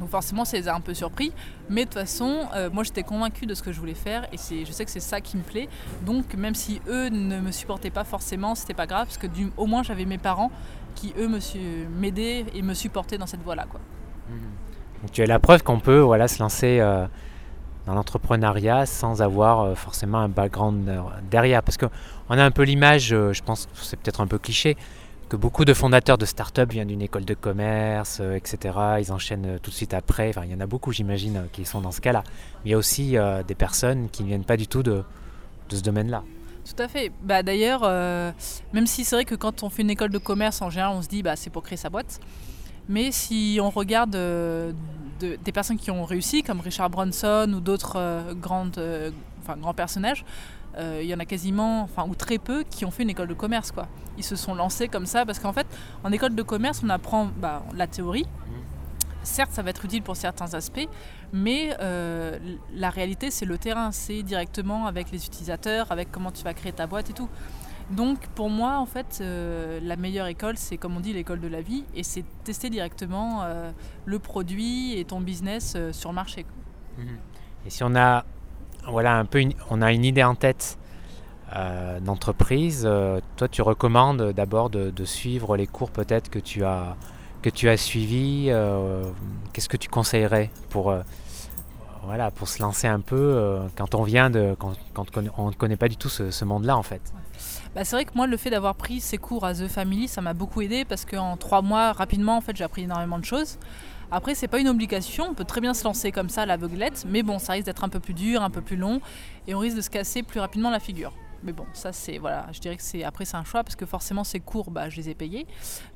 Donc 0.00 0.08
forcément, 0.10 0.44
ça 0.44 0.56
les 0.56 0.66
a 0.66 0.74
un 0.74 0.80
peu 0.80 0.92
surpris. 0.92 1.32
Mais 1.68 1.84
de 1.84 1.90
toute 1.90 2.00
façon, 2.00 2.48
moi 2.72 2.82
j'étais 2.82 3.04
convaincue 3.04 3.46
de 3.46 3.54
ce 3.54 3.62
que 3.62 3.72
je 3.72 3.78
voulais 3.78 3.94
faire 3.94 4.26
et 4.32 4.36
je 4.36 4.72
sais 4.72 4.84
que 4.84 4.90
c'est 4.90 5.00
ça 5.00 5.20
qui 5.20 5.36
me 5.36 5.42
plaît. 5.42 5.68
Donc 6.04 6.34
même 6.34 6.54
si 6.54 6.80
eux 6.88 7.08
ne 7.10 7.40
me 7.40 7.52
supportaient 7.52 7.90
pas 7.90 8.04
forcément, 8.04 8.54
c'était 8.54 8.74
pas 8.74 8.86
grave 8.86 9.06
parce 9.06 9.18
que 9.18 9.28
du, 9.28 9.50
au 9.56 9.66
moins 9.66 9.82
j'avais 9.82 10.04
mes 10.04 10.18
parents 10.18 10.50
qui 10.94 11.12
eux 11.18 11.28
m'aidaient 12.00 12.46
et 12.54 12.62
me 12.62 12.74
supportaient 12.74 13.18
dans 13.18 13.26
cette 13.26 13.42
voie-là. 13.42 13.66
Quoi. 13.68 13.80
Donc, 15.00 15.12
tu 15.12 15.22
as 15.22 15.26
la 15.26 15.38
preuve 15.38 15.62
qu'on 15.62 15.80
peut 15.80 15.98
voilà, 15.98 16.28
se 16.28 16.38
lancer 16.42 16.78
euh, 16.80 17.06
dans 17.86 17.94
l'entrepreneuriat 17.94 18.86
sans 18.86 19.22
avoir 19.22 19.60
euh, 19.60 19.74
forcément 19.74 20.18
un 20.18 20.28
background 20.28 20.90
derrière. 21.30 21.62
Parce 21.62 21.76
qu'on 21.76 21.88
a 22.30 22.44
un 22.44 22.50
peu 22.50 22.62
l'image, 22.62 23.12
euh, 23.12 23.32
je 23.32 23.42
pense 23.42 23.66
que 23.66 23.72
c'est 23.74 23.96
peut-être 23.96 24.20
un 24.20 24.26
peu 24.26 24.38
cliché, 24.38 24.76
que 25.28 25.36
beaucoup 25.36 25.64
de 25.64 25.74
fondateurs 25.74 26.18
de 26.18 26.26
start-up 26.26 26.70
viennent 26.70 26.88
d'une 26.88 27.02
école 27.02 27.24
de 27.24 27.34
commerce, 27.34 28.20
etc. 28.20 28.78
Ils 29.00 29.12
enchaînent 29.12 29.58
tout 29.62 29.70
de 29.70 29.74
suite 29.74 29.94
après. 29.94 30.28
Enfin, 30.28 30.42
il 30.44 30.52
y 30.52 30.54
en 30.54 30.60
a 30.60 30.66
beaucoup, 30.66 30.92
j'imagine, 30.92 31.46
qui 31.52 31.64
sont 31.64 31.80
dans 31.80 31.92
ce 31.92 32.00
cas-là. 32.00 32.22
Mais 32.62 32.70
il 32.70 32.72
y 32.72 32.74
a 32.74 32.78
aussi 32.78 33.16
des 33.48 33.54
personnes 33.54 34.10
qui 34.10 34.22
ne 34.22 34.28
viennent 34.28 34.44
pas 34.44 34.58
du 34.58 34.66
tout 34.68 34.82
de, 34.82 35.02
ce 35.70 35.80
domaine-là. 35.80 36.22
Tout 36.64 36.82
à 36.82 36.88
fait. 36.88 37.12
Bah, 37.22 37.42
D'ailleurs, 37.42 37.82
euh, 37.84 38.32
même 38.72 38.86
si 38.86 39.04
c'est 39.04 39.16
vrai 39.16 39.24
que 39.24 39.34
quand 39.34 39.62
on 39.62 39.70
fait 39.70 39.82
une 39.82 39.90
école 39.90 40.10
de 40.10 40.18
commerce, 40.18 40.62
en 40.62 40.70
général, 40.70 40.92
on 40.96 41.02
se 41.02 41.08
dit 41.08 41.22
bah, 41.22 41.36
c'est 41.36 41.50
pour 41.50 41.62
créer 41.62 41.76
sa 41.76 41.90
boîte. 41.90 42.20
Mais 42.88 43.12
si 43.12 43.58
on 43.62 43.70
regarde 43.70 44.16
euh, 44.16 44.72
des 45.20 45.52
personnes 45.52 45.78
qui 45.78 45.90
ont 45.90 46.04
réussi, 46.04 46.42
comme 46.42 46.60
Richard 46.60 46.90
Branson 46.90 47.50
ou 47.54 47.60
d'autres 47.60 47.96
euh, 47.96 48.34
grandes, 48.34 48.80
enfin, 49.42 49.56
grands 49.56 49.74
personnages, 49.74 50.24
euh, 50.76 51.00
il 51.02 51.08
y 51.08 51.14
en 51.14 51.20
a 51.20 51.24
quasiment, 51.24 51.82
enfin, 51.82 52.04
ou 52.08 52.14
très 52.14 52.38
peu, 52.38 52.64
qui 52.68 52.84
ont 52.84 52.90
fait 52.90 53.04
une 53.04 53.10
école 53.10 53.28
de 53.28 53.34
commerce. 53.34 53.70
Quoi. 53.70 53.86
Ils 54.18 54.24
se 54.24 54.36
sont 54.36 54.54
lancés 54.54 54.88
comme 54.88 55.06
ça 55.06 55.24
parce 55.24 55.38
qu'en 55.38 55.52
fait, 55.52 55.66
en 56.02 56.12
école 56.12 56.34
de 56.34 56.42
commerce, 56.42 56.80
on 56.84 56.90
apprend 56.90 57.28
bah, 57.36 57.62
la 57.74 57.86
théorie. 57.86 58.26
Certes, 59.22 59.52
ça 59.52 59.62
va 59.62 59.70
être 59.70 59.84
utile 59.86 60.02
pour 60.02 60.16
certains 60.16 60.52
aspects, 60.52 60.86
mais 61.32 61.74
euh, 61.80 62.38
la 62.74 62.90
réalité, 62.90 63.30
c'est 63.30 63.46
le 63.46 63.56
terrain. 63.56 63.90
C'est 63.90 64.22
directement 64.22 64.86
avec 64.86 65.10
les 65.10 65.24
utilisateurs, 65.24 65.90
avec 65.90 66.12
comment 66.12 66.30
tu 66.30 66.44
vas 66.44 66.52
créer 66.52 66.72
ta 66.72 66.86
boîte 66.86 67.08
et 67.08 67.14
tout. 67.14 67.30
Donc 67.90 68.26
pour 68.34 68.48
moi, 68.48 68.78
en 68.78 68.86
fait, 68.86 69.18
euh, 69.20 69.78
la 69.82 69.96
meilleure 69.96 70.26
école, 70.26 70.56
c'est 70.56 70.76
comme 70.76 70.96
on 70.96 71.00
dit 71.00 71.12
l'école 71.12 71.40
de 71.40 71.48
la 71.48 71.60
vie, 71.60 71.84
et 71.94 72.02
c'est 72.02 72.24
tester 72.44 72.70
directement 72.70 73.42
euh, 73.42 73.70
le 74.06 74.18
produit 74.18 74.98
et 74.98 75.04
ton 75.04 75.20
business 75.20 75.76
sur 75.92 76.10
le 76.10 76.14
marché. 76.14 76.46
Mhm. 76.98 77.06
Et 77.66 77.70
si 77.70 77.82
on 77.84 77.94
a, 77.94 78.24
voilà, 78.86 79.16
un 79.16 79.24
peu, 79.24 79.42
on 79.70 79.82
a 79.82 79.92
une 79.92 80.04
idée 80.04 80.24
en 80.24 80.34
tête 80.34 80.78
d'entreprise, 82.00 82.88
toi, 83.36 83.48
tu 83.48 83.62
recommandes 83.62 84.32
d'abord 84.32 84.70
de, 84.70 84.90
de, 84.90 85.04
suivre 85.04 85.56
les 85.56 85.68
cours 85.68 85.92
peut-être 85.92 86.28
que 86.28 86.40
tu 86.40 86.64
as 86.64 86.96
que 87.42 87.50
tu 87.50 87.68
as 87.68 87.76
suivis. 87.76 88.50
Qu'est-ce 89.52 89.68
que 89.68 89.76
tu 89.76 89.88
conseillerais 89.88 90.50
pour 90.70 90.92
voilà, 92.06 92.30
pour 92.30 92.48
se 92.48 92.62
lancer 92.62 92.86
un 92.86 93.00
peu 93.00 93.16
euh, 93.16 93.66
quand 93.76 93.94
on 93.94 94.02
vient 94.02 94.30
de. 94.30 94.56
quand, 94.58 94.74
on 95.36 95.48
ne 95.48 95.54
connaît 95.54 95.76
pas 95.76 95.88
du 95.88 95.96
tout 95.96 96.08
ce, 96.08 96.44
monde-là 96.44 96.76
en 96.76 96.82
fait. 96.82 97.00
Bah, 97.74 97.84
c'est 97.84 97.96
vrai 97.96 98.04
que 98.04 98.12
moi, 98.14 98.26
le 98.26 98.36
fait 98.36 98.50
d'avoir 98.50 98.74
pris 98.74 99.00
ces 99.00 99.18
cours 99.18 99.44
à 99.44 99.54
The 99.54 99.66
Family, 99.68 100.08
ça 100.08 100.20
m'a 100.20 100.34
beaucoup 100.34 100.60
aidé 100.62 100.84
parce 100.84 101.04
qu'en 101.04 101.36
trois 101.36 101.62
mois, 101.62 101.92
rapidement, 101.92 102.36
en 102.36 102.40
fait, 102.40 102.56
j'ai 102.56 102.64
appris 102.64 102.82
énormément 102.82 103.18
de 103.18 103.24
choses. 103.24 103.58
Après, 104.10 104.34
c'est 104.34 104.48
pas 104.48 104.60
une 104.60 104.68
obligation, 104.68 105.26
on 105.30 105.34
peut 105.34 105.44
très 105.44 105.60
bien 105.60 105.74
se 105.74 105.82
lancer 105.82 106.12
comme 106.12 106.28
ça 106.28 106.42
à 106.42 106.46
l'aveuglette, 106.46 107.04
mais 107.08 107.22
bon, 107.22 107.38
ça 107.38 107.54
risque 107.54 107.66
d'être 107.66 107.82
un 107.82 107.88
peu 107.88 108.00
plus 108.00 108.14
dur, 108.14 108.42
un 108.42 108.50
peu 108.50 108.60
plus 108.60 108.76
long, 108.76 109.00
et 109.48 109.54
on 109.54 109.58
risque 109.58 109.76
de 109.76 109.82
se 109.82 109.90
casser 109.90 110.22
plus 110.22 110.40
rapidement 110.40 110.70
la 110.70 110.78
figure. 110.78 111.12
Mais 111.44 111.52
bon, 111.52 111.66
ça 111.74 111.92
c'est 111.92 112.18
voilà, 112.18 112.46
je 112.52 112.58
dirais 112.58 112.76
que 112.76 112.82
c'est 112.82 113.04
après 113.04 113.26
c'est 113.26 113.36
un 113.36 113.44
choix 113.44 113.62
parce 113.62 113.76
que 113.76 113.84
forcément 113.84 114.24
ces 114.24 114.40
cours, 114.40 114.70
bah, 114.70 114.88
je 114.88 114.96
les 114.96 115.10
ai 115.10 115.14
payés, 115.14 115.46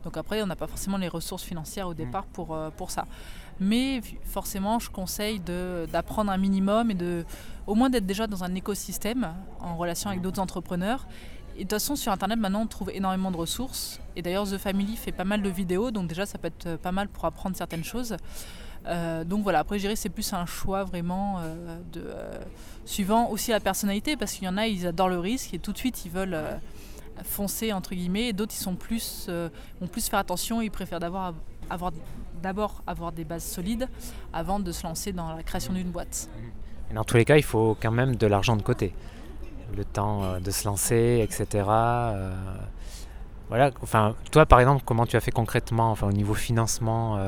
donc 0.05 0.17
après 0.19 0.43
on 0.43 0.47
n'a 0.47 0.57
pas 0.57 0.67
forcément 0.67 0.99
les 0.99 1.09
ressources 1.09 1.43
financières 1.43 1.89
au 1.89 1.93
mmh. 1.93 1.97
départ 1.97 2.27
pour, 2.27 2.55
euh, 2.55 2.71
pour 2.71 2.91
ça. 2.91 3.07
Mais 3.61 4.01
forcément, 4.25 4.79
je 4.79 4.89
conseille 4.91 5.41
d'apprendre 5.41 6.31
un 6.31 6.37
minimum 6.37 6.91
et 6.93 6.95
de, 6.95 7.25
au 7.67 7.75
moins 7.75 7.91
d'être 7.91 8.07
déjà 8.07 8.27
dans 8.27 8.45
un 8.45 8.55
écosystème 8.55 9.35
en 9.61 9.77
relation 9.77 10.11
avec 10.11 10.23
d'autres 10.23 10.41
entrepreneurs. 10.41 11.09
Et 11.57 11.59
de 11.59 11.63
toute 11.63 11.73
façon, 11.73 11.97
sur 11.97 12.13
Internet, 12.13 12.39
maintenant, 12.39 12.63
on 12.63 12.67
trouve 12.69 12.91
énormément 12.91 13.33
de 13.33 13.37
ressources. 13.37 14.01
Et 14.15 14.23
d'ailleurs, 14.23 14.49
The 14.49 14.59
Family 14.59 14.95
fait 14.95 15.11
pas 15.11 15.25
mal 15.25 15.43
de 15.43 15.49
vidéos, 15.49 15.91
donc 15.91 16.07
déjà, 16.07 16.25
ça 16.25 16.39
peut 16.39 16.47
être 16.47 16.77
pas 16.77 16.93
mal 16.93 17.09
pour 17.09 17.25
apprendre 17.25 17.57
certaines 17.57 17.83
choses. 17.83 18.17
Euh, 18.89 19.25
donc 19.25 19.43
voilà, 19.43 19.61
après, 19.61 19.79
je 19.79 19.95
c'est 19.95 20.09
plus 20.09 20.33
un 20.33 20.47
choix 20.47 20.85
vraiment 20.85 21.39
euh, 21.39 21.79
de, 21.93 22.01
euh, 22.07 22.39
suivant 22.85 23.29
aussi 23.31 23.51
la 23.51 23.61
personnalité, 23.61 24.17
parce 24.17 24.33
qu'il 24.33 24.45
y 24.45 24.49
en 24.49 24.57
a, 24.57 24.67
ils 24.67 24.87
adorent 24.87 25.09
le 25.09 25.19
risque 25.19 25.53
et 25.55 25.59
tout 25.59 25.73
de 25.73 25.79
suite, 25.79 26.05
ils 26.05 26.11
veulent 26.11 26.39
foncer, 27.25 27.73
entre 27.73 27.95
guillemets, 27.95 28.29
et 28.29 28.33
d'autres, 28.33 28.55
ils 28.55 28.63
sont 28.63 28.77
plus, 28.77 29.29
vont 29.81 29.89
plus 29.89 30.09
faire 30.09 30.19
attention, 30.19 30.63
ils 30.63 30.71
préfèrent 30.71 31.01
d'avoir 31.01 31.35
avoir 31.71 31.93
d'abord 32.43 32.83
avoir 32.87 33.11
des 33.11 33.25
bases 33.25 33.45
solides 33.45 33.89
avant 34.33 34.61
de 34.61 34.71
se 34.71 34.85
lancer 34.85 35.13
dans 35.13 35.35
la 35.35 35.43
création 35.43 35.73
d'une 35.73 35.91
boîte. 35.91 36.31
Et 36.89 36.95
dans 36.95 37.03
tous 37.03 37.17
les 37.17 37.25
cas, 37.25 37.37
il 37.37 37.43
faut 37.43 37.77
quand 37.83 37.91
même 37.91 38.15
de 38.15 38.27
l'argent 38.29 38.57
de 38.57 38.63
côté. 38.63 38.95
Le 39.77 39.85
temps 39.85 40.39
de 40.41 40.51
se 40.51 40.65
lancer, 40.67 41.21
etc. 41.29 41.65
Voilà. 43.49 43.71
Enfin, 43.83 44.15
toi, 44.31 44.47
par 44.47 44.61
exemple, 44.61 44.83
comment 44.87 45.05
tu 45.05 45.17
as 45.17 45.21
fait 45.21 45.33
concrètement, 45.33 45.91
enfin, 45.91 46.07
au 46.07 46.13
niveau 46.13 46.35
financement 46.35 47.19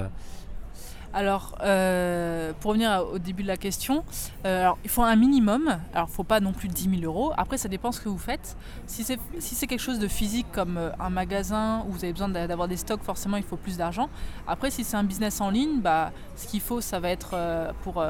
alors, 1.13 1.57
euh, 1.63 2.53
pour 2.61 2.71
revenir 2.71 3.05
au 3.13 3.19
début 3.19 3.43
de 3.43 3.49
la 3.49 3.57
question, 3.57 4.05
euh, 4.47 4.63
alors, 4.63 4.79
il 4.85 4.91
faut 4.91 5.03
un 5.03 5.17
minimum. 5.17 5.67
Alors, 5.93 6.07
il 6.07 6.13
ne 6.13 6.15
faut 6.15 6.25
pas 6.25 6.39
non 6.39 6.53
plus 6.53 6.69
10 6.69 7.01
000 7.01 7.03
euros. 7.03 7.33
Après, 7.37 7.59
ça 7.59 7.69
dépend 7.69 7.91
ce 7.91 8.01
que 8.01 8.09
vous 8.09 8.19
faites. 8.19 8.57
Si 8.87 9.03
c'est 9.03 9.19
si 9.41 9.67
quelque 9.67 9.81
chose 9.81 9.99
de 9.99 10.07
physique 10.07 10.47
comme 10.53 10.77
euh, 10.77 10.91
un 11.01 11.11
magasin 11.11 11.85
où 11.89 11.93
vous 11.93 12.05
avez 12.05 12.13
besoin 12.13 12.29
d'avoir 12.29 12.69
des 12.69 12.77
stocks, 12.77 13.03
forcément, 13.03 13.37
il 13.37 13.43
faut 13.43 13.57
plus 13.57 13.77
d'argent. 13.77 14.09
Après, 14.47 14.71
si 14.71 14.85
c'est 14.85 14.97
un 14.97 15.03
business 15.03 15.41
en 15.41 15.51
ligne, 15.51 15.81
bah, 15.81 16.13
ce 16.37 16.47
qu'il 16.47 16.61
faut, 16.61 16.81
ça 16.81 17.01
va 17.01 17.11
être 17.11 17.37
pour 17.83 18.03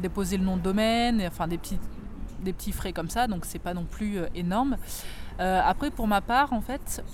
déposer 0.00 0.36
le 0.36 0.44
nom 0.44 0.56
de 0.56 0.62
domaine, 0.62 1.22
enfin 1.26 1.46
des 1.46 1.58
petits, 1.58 1.78
des 2.40 2.52
petits 2.52 2.72
frais 2.72 2.92
comme 2.92 3.10
ça. 3.10 3.26
Donc, 3.26 3.44
c'est 3.44 3.58
pas 3.58 3.74
non 3.74 3.84
plus 3.84 4.18
énorme. 4.34 4.76
après, 5.38 5.90
pour 5.90 6.06
ma 6.06 6.20
part, 6.20 6.52
en 6.52 6.60
fait, 6.60 7.04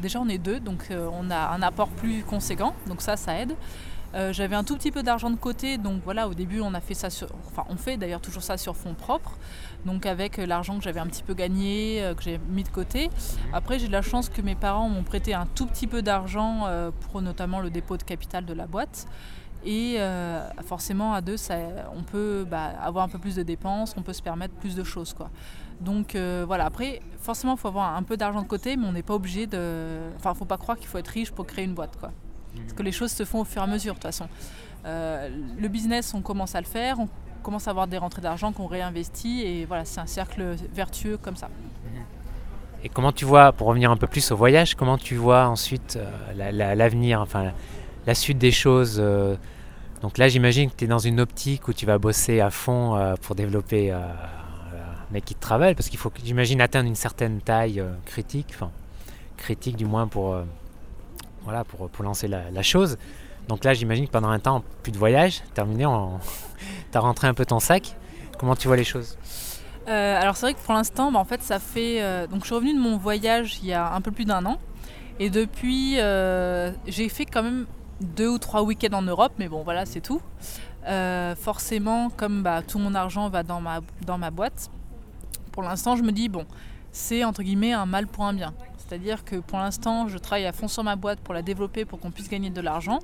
déjà 0.00 0.20
on 0.20 0.28
est 0.28 0.38
deux, 0.38 0.60
donc 0.60 0.88
on 0.90 1.30
a 1.30 1.48
un 1.48 1.62
apport 1.62 1.88
plus 1.88 2.22
conséquent, 2.22 2.74
donc 2.86 3.00
ça, 3.00 3.16
ça 3.16 3.38
aide. 3.38 3.56
Euh, 4.14 4.32
j'avais 4.32 4.54
un 4.54 4.62
tout 4.62 4.76
petit 4.76 4.92
peu 4.92 5.02
d'argent 5.02 5.28
de 5.28 5.36
côté, 5.36 5.76
donc 5.76 6.02
voilà, 6.04 6.28
au 6.28 6.34
début 6.34 6.60
on 6.60 6.72
a 6.74 6.80
fait 6.80 6.94
ça 6.94 7.10
sur, 7.10 7.28
enfin 7.46 7.64
on 7.68 7.76
fait 7.76 7.96
d'ailleurs 7.96 8.20
toujours 8.20 8.44
ça 8.44 8.56
sur 8.56 8.76
fonds 8.76 8.94
propres, 8.94 9.36
donc 9.86 10.06
avec 10.06 10.38
euh, 10.38 10.46
l'argent 10.46 10.78
que 10.78 10.84
j'avais 10.84 11.00
un 11.00 11.06
petit 11.06 11.24
peu 11.24 11.34
gagné, 11.34 12.00
euh, 12.00 12.14
que 12.14 12.22
j'ai 12.22 12.38
mis 12.48 12.62
de 12.62 12.68
côté. 12.68 13.10
Après 13.52 13.80
j'ai 13.80 13.88
de 13.88 13.92
la 13.92 14.02
chance 14.02 14.28
que 14.28 14.40
mes 14.40 14.54
parents 14.54 14.88
m'ont 14.88 15.02
prêté 15.02 15.34
un 15.34 15.46
tout 15.46 15.66
petit 15.66 15.88
peu 15.88 16.00
d'argent 16.00 16.68
pour 17.00 17.22
notamment 17.22 17.60
le 17.60 17.70
dépôt 17.70 17.96
de 17.96 18.02
capital 18.02 18.44
de 18.44 18.54
la 18.54 18.66
boîte. 18.66 19.06
Et 19.66 19.98
forcément 20.64 21.14
à 21.14 21.20
deux, 21.20 21.36
ça, 21.36 21.56
on 21.96 22.02
peut 22.02 22.46
bah, 22.48 22.72
avoir 22.80 23.04
un 23.04 23.08
peu 23.08 23.18
plus 23.18 23.36
de 23.36 23.42
dépenses, 23.42 23.94
on 23.96 24.02
peut 24.02 24.12
se 24.12 24.22
permettre 24.22 24.54
plus 24.54 24.74
de 24.74 24.84
choses 24.84 25.14
quoi. 25.14 25.30
Donc 25.80 26.16
voilà, 26.16 26.66
après 26.66 27.00
forcément 27.18 27.54
il 27.54 27.58
faut 27.58 27.68
avoir 27.68 27.96
un 27.96 28.02
peu 28.02 28.16
d'argent 28.16 28.42
de 28.42 28.46
côté, 28.46 28.76
mais 28.76 28.86
on 28.86 28.92
n'est 28.92 29.02
pas 29.02 29.14
obligé 29.14 29.46
de. 29.46 30.10
Enfin, 30.16 30.30
il 30.30 30.34
ne 30.34 30.38
faut 30.38 30.44
pas 30.44 30.58
croire 30.58 30.78
qu'il 30.78 30.88
faut 30.88 30.98
être 30.98 31.08
riche 31.08 31.32
pour 31.32 31.46
créer 31.46 31.64
une 31.64 31.74
boîte 31.74 31.96
quoi. 31.98 32.10
Parce 32.62 32.72
que 32.72 32.82
les 32.82 32.92
choses 32.92 33.12
se 33.12 33.24
font 33.24 33.40
au 33.40 33.44
fur 33.44 33.62
et 33.62 33.64
à 33.64 33.68
mesure 33.68 33.94
de 33.94 33.98
toute 33.98 34.04
façon. 34.04 34.28
Euh, 34.86 35.30
le 35.58 35.68
business, 35.68 36.12
on 36.14 36.20
commence 36.20 36.54
à 36.54 36.60
le 36.60 36.66
faire, 36.66 36.98
on 37.00 37.08
commence 37.42 37.68
à 37.68 37.70
avoir 37.70 37.86
des 37.86 37.98
rentrées 37.98 38.22
d'argent 38.22 38.52
qu'on 38.52 38.66
réinvestit 38.66 39.42
et 39.42 39.64
voilà, 39.64 39.84
c'est 39.84 40.00
un 40.00 40.06
cercle 40.06 40.56
vertueux 40.74 41.16
comme 41.16 41.36
ça. 41.36 41.48
Et 42.82 42.90
comment 42.90 43.12
tu 43.12 43.24
vois, 43.24 43.52
pour 43.52 43.68
revenir 43.68 43.90
un 43.90 43.96
peu 43.96 44.06
plus 44.06 44.30
au 44.30 44.36
voyage, 44.36 44.74
comment 44.74 44.98
tu 44.98 45.14
vois 45.14 45.46
ensuite 45.46 45.96
euh, 45.96 46.52
l'avenir, 46.52 47.20
enfin 47.20 47.52
la 48.06 48.14
suite 48.14 48.36
des 48.36 48.50
choses 48.50 48.98
euh, 49.00 49.36
Donc 50.02 50.18
là, 50.18 50.28
j'imagine 50.28 50.70
que 50.70 50.76
tu 50.76 50.84
es 50.84 50.88
dans 50.88 50.98
une 50.98 51.18
optique 51.18 51.66
où 51.68 51.72
tu 51.72 51.86
vas 51.86 51.96
bosser 51.96 52.40
à 52.40 52.50
fond 52.50 53.16
pour 53.22 53.34
développer 53.34 53.96
Make 55.12 55.30
It 55.30 55.40
Travel, 55.40 55.74
parce 55.74 55.88
qu'il 55.88 55.98
faut, 55.98 56.12
j'imagine, 56.22 56.60
atteindre 56.60 56.88
une 56.88 56.94
certaine 56.94 57.40
taille 57.40 57.82
critique, 58.04 58.48
enfin 58.54 58.70
critique 59.38 59.76
du 59.76 59.86
moins 59.86 60.06
pour 60.06 60.36
voilà, 61.44 61.64
pour, 61.64 61.88
pour 61.88 62.04
lancer 62.04 62.28
la, 62.28 62.62
chose. 62.62 62.96
Donc 63.48 63.64
là, 63.64 63.74
j'imagine 63.74 64.06
que 64.06 64.10
pendant 64.12 64.30
un 64.30 64.38
temps, 64.38 64.64
plus 64.82 64.92
de 64.92 64.98
voyage, 64.98 65.42
terminé, 65.54 65.84
tu 66.92 66.98
as 66.98 67.00
rentré 67.00 67.28
un 67.28 67.34
peu 67.34 67.44
ton 67.44 67.60
sac. 67.60 67.96
Comment 68.38 68.56
tu 68.56 68.66
vois 68.66 68.76
les 68.76 68.84
choses? 68.84 69.16
Euh, 69.88 70.20
Alors 70.20 70.36
c'est 70.36 70.46
vrai 70.46 70.54
que 70.54 70.60
pour 70.60 70.74
l'instant, 70.74 71.12
bah, 71.12 71.18
en 71.18 71.24
fait, 71.24 71.42
ça 71.42 71.58
fait... 71.58 72.02
Euh, 72.02 72.26
donc 72.26 72.40
je 72.40 72.46
suis 72.46 72.54
revenue 72.54 72.74
de 72.74 72.80
mon 72.80 72.96
voyage 72.96 73.58
il 73.62 73.68
y 73.68 73.72
a 73.72 73.92
un 73.94 74.00
peu 74.00 74.10
plus 74.10 74.24
d'un 74.24 74.44
an. 74.46 74.58
Et 75.20 75.30
depuis, 75.30 76.00
euh, 76.00 76.72
j'ai 76.86 77.08
fait 77.08 77.24
quand 77.24 77.42
même 77.42 77.66
deux 78.00 78.28
ou 78.28 78.38
trois 78.38 78.62
week-ends 78.62 78.96
en 78.96 79.02
Europe, 79.02 79.32
mais 79.38 79.48
bon, 79.48 79.62
voilà, 79.62 79.86
c'est 79.86 80.00
tout. 80.00 80.20
forcément, 81.36 82.10
comme 82.10 82.42
bah, 82.42 82.62
tout 82.62 82.78
mon 82.78 82.94
argent 82.94 83.28
va 83.28 83.42
dans 83.42 83.60
ma, 83.60 83.80
dans 84.04 84.18
ma 84.18 84.30
boîte, 84.30 84.70
pour 85.52 85.62
l'instant, 85.62 85.94
je 85.94 86.02
me 86.02 86.10
dis, 86.10 86.28
bon, 86.28 86.46
c'est 86.90 87.24
entre 87.24 87.42
guillemets 87.42 87.72
un 87.72 87.86
mal 87.86 88.06
pour 88.06 88.24
un 88.24 88.32
bien. 88.32 88.54
C'est-à-dire 88.86 89.24
que 89.24 89.36
pour 89.36 89.58
l'instant, 89.58 90.08
je 90.08 90.18
travaille 90.18 90.46
à 90.46 90.52
fond 90.52 90.68
sur 90.68 90.84
ma 90.84 90.96
boîte 90.96 91.20
pour 91.20 91.32
la 91.34 91.42
développer, 91.42 91.84
pour 91.84 91.98
qu'on 92.00 92.10
puisse 92.10 92.28
gagner 92.28 92.50
de 92.50 92.60
l'argent. 92.60 92.98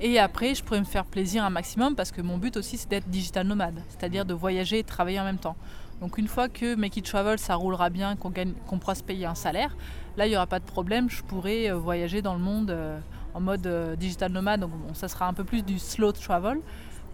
Et 0.00 0.18
après, 0.18 0.54
je 0.54 0.62
pourrais 0.62 0.80
me 0.80 0.84
faire 0.84 1.04
plaisir 1.04 1.44
un 1.44 1.50
maximum 1.50 1.94
parce 1.96 2.12
que 2.12 2.22
mon 2.22 2.38
but 2.38 2.56
aussi, 2.56 2.78
c'est 2.78 2.88
d'être 2.88 3.08
digital 3.08 3.46
nomade, 3.46 3.82
c'est-à-dire 3.88 4.24
de 4.24 4.34
voyager 4.34 4.78
et 4.78 4.82
de 4.82 4.88
travailler 4.88 5.20
en 5.20 5.24
même 5.24 5.38
temps. 5.38 5.56
Donc 6.00 6.16
une 6.18 6.28
fois 6.28 6.48
que 6.48 6.76
Make 6.76 6.96
It 6.98 7.04
Travel, 7.06 7.38
ça 7.38 7.56
roulera 7.56 7.90
bien, 7.90 8.16
qu'on 8.16 8.78
pourra 8.78 8.94
se 8.94 9.02
payer 9.02 9.26
un 9.26 9.34
salaire, 9.34 9.76
là, 10.16 10.26
il 10.26 10.30
n'y 10.30 10.36
aura 10.36 10.46
pas 10.46 10.60
de 10.60 10.64
problème, 10.64 11.10
je 11.10 11.22
pourrai 11.22 11.70
euh, 11.70 11.76
voyager 11.76 12.22
dans 12.22 12.34
le 12.34 12.40
monde 12.40 12.70
euh, 12.70 12.98
en 13.34 13.40
mode 13.40 13.66
euh, 13.66 13.96
digital 13.96 14.32
nomade. 14.32 14.60
Donc 14.60 14.70
bon, 14.70 14.94
ça 14.94 15.08
sera 15.08 15.26
un 15.26 15.34
peu 15.34 15.44
plus 15.44 15.62
du 15.62 15.78
slow 15.78 16.12
travel 16.12 16.60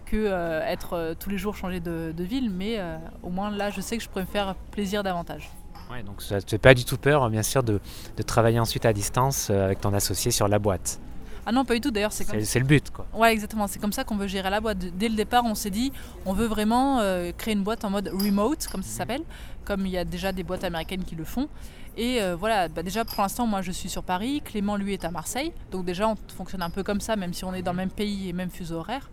que 0.05 0.27
être 0.67 1.15
tous 1.19 1.31
les 1.31 1.37
jours 1.39 1.55
changer 1.55 1.79
de, 1.79 2.13
ville, 2.19 2.51
mais 2.51 2.79
au 3.23 3.31
moins 3.31 3.49
là, 3.49 3.71
je 3.71 3.81
sais 3.81 3.97
que 3.97 4.03
je 4.03 4.07
pourrais 4.07 4.21
me 4.21 4.27
faire 4.27 4.53
plaisir 4.69 5.01
davantage. 5.01 5.49
Ouais, 5.91 6.03
donc 6.03 6.21
ça 6.21 6.35
ne 6.35 6.41
te 6.41 6.49
fait 6.49 6.57
pas 6.57 6.73
du 6.73 6.85
tout 6.85 6.97
peur, 6.97 7.29
bien 7.29 7.43
sûr, 7.43 7.63
de, 7.63 7.79
travailler 8.25 8.59
ensuite 8.59 8.85
à 8.85 8.93
distance 8.93 9.49
euh, 9.49 9.65
avec 9.65 9.81
ton 9.81 9.93
associé 9.93 10.31
sur 10.31 10.47
la 10.47 10.59
boîte? 10.59 10.99
Ah 11.45 11.51
non, 11.51 11.63
pas 11.63 11.75
du 11.75 11.81
tout. 11.81 11.91
D'ailleurs, 11.91 12.11
c'est 12.11 12.25
comme... 12.25 12.41
C'est 12.41 12.59
le 12.59 12.65
but, 12.65 12.89
quoi. 12.89 13.05
Ouais, 13.13 13.31
exactement. 13.31 13.67
C'est 13.67 13.79
comme 13.79 13.93
ça 13.93 14.03
qu'on 14.03 14.17
veut 14.17 14.27
gérer 14.27 14.49
la 14.49 14.59
boîte. 14.59 14.79
Dès 14.79 15.09
le 15.09 15.15
départ, 15.15 15.43
on 15.45 15.53
s'est 15.53 15.69
dit, 15.69 15.91
on 16.25 16.33
veut 16.33 16.47
vraiment 16.47 16.99
euh, 17.01 17.31
créer 17.37 17.53
une 17.53 17.63
boîte 17.63 17.85
en 17.85 17.91
mode 17.91 18.09
remote, 18.11 18.67
comme 18.71 18.81
ça 18.81 18.89
s'appelle, 18.89 19.21
comme 19.63 19.85
il 19.85 19.91
y 19.91 19.97
a 19.97 20.05
déjà 20.05 20.31
des 20.31 20.41
boîtes 20.41 20.63
américaines 20.63 21.03
qui 21.03 21.15
le 21.15 21.23
font. 21.23 21.47
Et 21.97 22.21
euh, 22.21 22.35
voilà, 22.35 22.67
bah 22.67 22.83
déjà 22.83 23.05
pour 23.05 23.21
l'instant, 23.21 23.47
moi 23.47 23.61
je 23.61 23.71
suis 23.71 23.87
sur 23.87 24.03
Paris, 24.03 24.41
Clément 24.43 24.75
lui 24.75 24.93
est 24.93 25.05
à 25.05 25.11
Marseille. 25.11 25.53
Donc 25.71 25.85
déjà, 25.85 26.09
on 26.09 26.15
fonctionne 26.35 26.61
un 26.61 26.69
peu 26.69 26.83
comme 26.83 26.99
ça, 26.99 27.15
même 27.15 27.33
si 27.33 27.45
on 27.45 27.53
est 27.53 27.61
dans 27.61 27.71
le 27.71 27.77
même 27.77 27.91
pays 27.91 28.27
et 28.27 28.33
même 28.33 28.49
fuseau 28.49 28.77
horaire. 28.77 29.09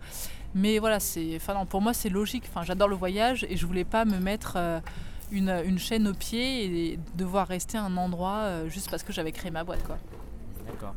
Mais 0.53 0.79
voilà, 0.79 0.99
c'est, 0.99 1.35
enfin, 1.37 1.65
pour 1.65 1.81
moi 1.81 1.93
c'est 1.93 2.09
logique. 2.09 2.43
Enfin, 2.49 2.63
j'adore 2.63 2.89
le 2.89 2.95
voyage 2.95 3.45
et 3.49 3.55
je 3.55 3.65
voulais 3.65 3.85
pas 3.85 4.05
me 4.05 4.19
mettre 4.19 4.57
une, 5.33 5.79
chaîne 5.79 6.07
au 6.07 6.13
pied 6.13 6.91
et 6.91 6.99
devoir 7.15 7.47
rester 7.47 7.77
à 7.77 7.83
un 7.83 7.97
endroit 7.97 8.39
euh, 8.41 8.69
juste 8.69 8.89
parce 8.89 9.03
que 9.03 9.11
j'avais 9.11 9.31
créé 9.31 9.51
ma 9.51 9.63
boîte. 9.63 9.83
Quoi. 9.83 9.97
D'accord. 10.65 10.93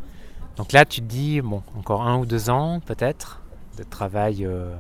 Donc 0.56 0.72
là, 0.72 0.84
tu 0.84 1.00
te 1.00 1.06
dis, 1.06 1.40
bon, 1.40 1.62
encore 1.76 2.02
un 2.02 2.18
ou 2.18 2.26
deux 2.26 2.50
ans 2.50 2.80
peut-être 2.80 3.42
de 3.76 3.82
travail 3.82 4.44
euh, 4.44 4.74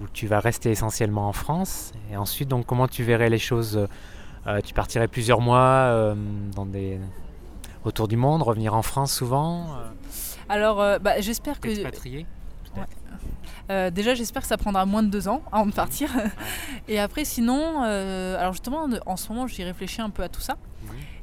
où 0.00 0.06
tu 0.12 0.26
vas 0.26 0.40
rester 0.40 0.70
essentiellement 0.70 1.28
en 1.28 1.32
France. 1.32 1.92
Et 2.10 2.16
ensuite, 2.16 2.48
donc, 2.48 2.66
comment 2.66 2.88
tu 2.88 3.02
verrais 3.02 3.30
les 3.30 3.38
choses 3.38 3.86
tu 4.64 4.72
partirais 4.72 5.08
plusieurs 5.08 5.42
mois 5.42 6.14
dans 6.54 6.64
des... 6.64 6.98
autour 7.84 8.08
du 8.08 8.16
monde, 8.16 8.40
revenir 8.40 8.72
en 8.72 8.80
France 8.80 9.12
souvent 9.12 9.76
Alors, 10.48 10.98
bah, 11.00 11.20
j'espère 11.20 11.60
que. 11.60 11.68
Expatrié 11.68 12.24
euh, 13.70 13.90
déjà, 13.90 14.14
j'espère 14.14 14.42
que 14.42 14.48
ça 14.48 14.56
prendra 14.56 14.86
moins 14.86 15.02
de 15.02 15.08
deux 15.08 15.28
ans 15.28 15.42
avant 15.52 15.66
de 15.66 15.72
partir. 15.72 16.10
Et 16.88 16.98
après, 16.98 17.24
sinon, 17.24 17.82
euh, 17.84 18.38
alors 18.38 18.52
justement, 18.52 18.86
en 19.06 19.16
ce 19.16 19.28
moment, 19.28 19.46
j'y 19.46 19.64
réfléchis 19.64 20.00
un 20.00 20.10
peu 20.10 20.22
à 20.22 20.28
tout 20.28 20.40
ça. 20.40 20.56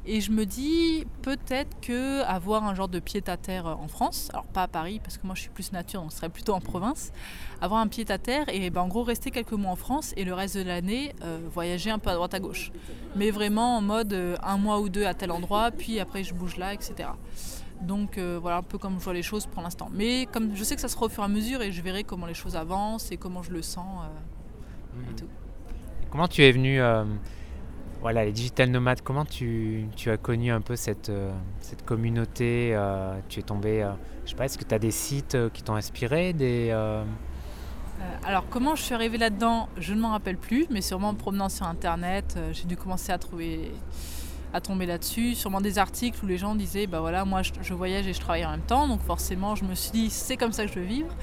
Et 0.08 0.20
je 0.20 0.30
me 0.30 0.46
dis 0.46 1.04
peut-être 1.22 1.80
que 1.80 2.22
avoir 2.22 2.62
un 2.62 2.76
genre 2.76 2.86
de 2.86 3.00
pied 3.00 3.24
à 3.26 3.36
terre 3.36 3.66
en 3.66 3.88
France, 3.88 4.28
alors 4.32 4.46
pas 4.46 4.62
à 4.62 4.68
Paris 4.68 5.00
parce 5.02 5.18
que 5.18 5.26
moi 5.26 5.34
je 5.34 5.40
suis 5.40 5.50
plus 5.50 5.72
nature, 5.72 6.00
donc 6.00 6.12
ce 6.12 6.18
serait 6.18 6.28
plutôt 6.28 6.52
en 6.52 6.60
province, 6.60 7.10
avoir 7.60 7.80
un 7.80 7.88
pied 7.88 8.08
à 8.08 8.18
terre 8.18 8.44
et 8.46 8.70
ben, 8.70 8.82
en 8.82 8.86
gros 8.86 9.02
rester 9.02 9.32
quelques 9.32 9.50
mois 9.50 9.72
en 9.72 9.76
France 9.76 10.14
et 10.16 10.22
le 10.22 10.32
reste 10.32 10.56
de 10.56 10.62
l'année 10.62 11.12
euh, 11.24 11.40
voyager 11.52 11.90
un 11.90 11.98
peu 11.98 12.10
à 12.10 12.14
droite 12.14 12.34
à 12.34 12.38
gauche. 12.38 12.70
Mais 13.16 13.32
vraiment 13.32 13.78
en 13.78 13.82
mode 13.82 14.16
un 14.44 14.58
mois 14.58 14.78
ou 14.78 14.88
deux 14.88 15.06
à 15.06 15.14
tel 15.14 15.32
endroit, 15.32 15.72
puis 15.72 15.98
après 15.98 16.22
je 16.22 16.34
bouge 16.34 16.56
là, 16.56 16.72
etc. 16.72 17.08
Donc 17.82 18.18
euh, 18.18 18.38
voilà 18.40 18.58
un 18.58 18.62
peu 18.62 18.78
comme 18.78 18.98
je 18.98 19.04
vois 19.04 19.14
les 19.14 19.22
choses 19.22 19.46
pour 19.46 19.62
l'instant. 19.62 19.88
Mais 19.92 20.26
comme 20.26 20.54
je 20.54 20.64
sais 20.64 20.74
que 20.74 20.80
ça 20.80 20.88
sera 20.88 21.06
au 21.06 21.08
fur 21.08 21.22
et 21.22 21.26
à 21.26 21.28
mesure 21.28 21.62
et 21.62 21.72
je 21.72 21.82
verrai 21.82 22.04
comment 22.04 22.26
les 22.26 22.34
choses 22.34 22.56
avancent 22.56 23.12
et 23.12 23.16
comment 23.16 23.42
je 23.42 23.50
le 23.50 23.62
sens 23.62 24.04
euh, 24.04 25.02
et 25.02 25.10
mhm. 25.10 25.16
tout. 25.16 25.28
Comment 26.10 26.28
tu 26.28 26.42
es 26.42 26.52
venu, 26.52 26.80
euh, 26.80 27.04
voilà, 28.00 28.24
les 28.24 28.32
digital 28.32 28.70
nomades, 28.70 29.02
comment 29.02 29.24
tu, 29.24 29.88
as 30.06 30.16
connu 30.16 30.50
un 30.50 30.60
peu 30.60 30.76
cette, 30.76 31.12
cette 31.60 31.84
communauté 31.84 32.78
Tu 33.28 33.40
es 33.40 33.42
tombé, 33.42 33.86
je 34.24 34.30
sais 34.30 34.36
pas, 34.36 34.44
est-ce 34.46 34.56
que 34.56 34.64
tu 34.64 34.74
as 34.74 34.78
des 34.78 34.92
sites 34.92 35.36
qui 35.52 35.62
t'ont 35.62 35.74
inspiré 35.74 36.32
des, 36.32 36.70
alors 38.24 38.44
comment 38.48 38.76
je 38.76 38.82
suis 38.82 38.94
arrivée 38.94 39.18
là-dedans, 39.18 39.68
je 39.78 39.94
ne 39.94 40.00
m'en 40.00 40.10
rappelle 40.10 40.36
plus, 40.36 40.66
mais 40.70 40.80
sûrement 40.80 41.08
en 41.08 41.14
promenant 41.14 41.48
sur 41.48 41.66
Internet, 41.66 42.38
j'ai 42.52 42.64
dû 42.64 42.76
commencer 42.76 43.10
à 43.10 43.18
trouver 43.18 43.72
à 44.56 44.60
tomber 44.62 44.86
là-dessus, 44.86 45.34
sûrement 45.34 45.60
des 45.60 45.78
articles 45.78 46.18
où 46.24 46.26
les 46.26 46.38
gens 46.38 46.54
disaient 46.54 46.86
bah 46.86 47.00
voilà 47.00 47.26
moi 47.26 47.42
je, 47.42 47.74
voyage 47.74 48.06
et 48.06 48.14
je 48.14 48.20
travaille 48.20 48.46
en 48.46 48.52
même 48.52 48.62
temps, 48.62 48.88
donc 48.88 49.02
forcément 49.02 49.54
je 49.54 49.64
me 49.64 49.74
suis 49.74 49.90
dit 49.90 50.10
c'est 50.10 50.38
comme 50.38 50.52
ça 50.52 50.64
que 50.64 50.72
je 50.72 50.80
veux 50.80 50.86
vivre. 50.86 51.14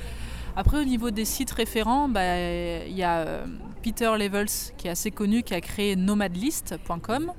Après 0.56 0.80
au 0.80 0.84
niveau 0.84 1.10
des 1.10 1.26
sites 1.26 1.50
référents, 1.50 2.08
bah, 2.08 2.38
il 2.86 2.96
y 2.96 3.02
a 3.02 3.22
euh, 3.22 3.46
Peter 3.82 4.12
Levels 4.20 4.72
qui 4.78 4.88
est 4.88 4.92
assez 4.92 5.10
connu, 5.10 5.42
qui 5.42 5.56
a 5.56 5.62
créé 5.62 5.96
nomadlist.com. 5.96 7.34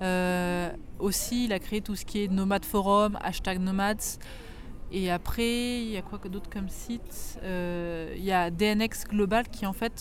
Euh, 0.00 0.70
aussi 1.00 1.46
il 1.46 1.52
a 1.52 1.58
créé 1.58 1.80
tout 1.80 1.96
ce 1.96 2.04
qui 2.04 2.22
est 2.22 2.28
Nomad 2.28 2.64
Forum, 2.64 3.18
hashtag 3.20 3.58
Nomads. 3.58 4.18
Et 4.94 5.10
après, 5.10 5.80
il 5.80 5.88
y 5.88 5.96
a 5.96 6.02
quoi 6.02 6.18
d'autre 6.18 6.50
comme 6.50 6.68
site? 6.68 7.40
Euh, 7.42 8.12
Il 8.16 8.24
y 8.24 8.30
a 8.30 8.50
DNX 8.50 9.04
Global 9.08 9.48
qui 9.48 9.64
en 9.66 9.72
fait, 9.72 10.00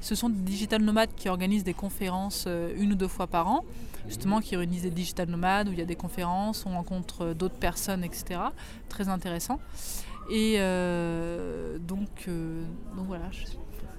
ce 0.00 0.14
sont 0.14 0.28
des 0.28 0.42
digital 0.42 0.82
nomades 0.82 1.14
qui 1.16 1.30
organisent 1.30 1.64
des 1.64 1.72
conférences 1.72 2.46
une 2.76 2.92
ou 2.92 2.96
deux 2.96 3.08
fois 3.08 3.28
par 3.28 3.48
an 3.48 3.64
justement 4.08 4.40
qui 4.40 4.56
réunissent 4.56 4.82
des 4.82 4.90
digital 4.90 5.28
nomades 5.28 5.68
où 5.68 5.72
il 5.72 5.78
y 5.78 5.82
a 5.82 5.86
des 5.86 5.96
conférences, 5.96 6.64
on 6.66 6.70
rencontre 6.70 7.34
d'autres 7.34 7.58
personnes, 7.58 8.02
etc. 8.02 8.40
Très 8.88 9.08
intéressant. 9.08 9.60
Et 10.30 10.56
euh, 10.58 11.78
donc, 11.78 12.26
euh, 12.28 12.62
donc 12.96 13.06
voilà. 13.06 13.24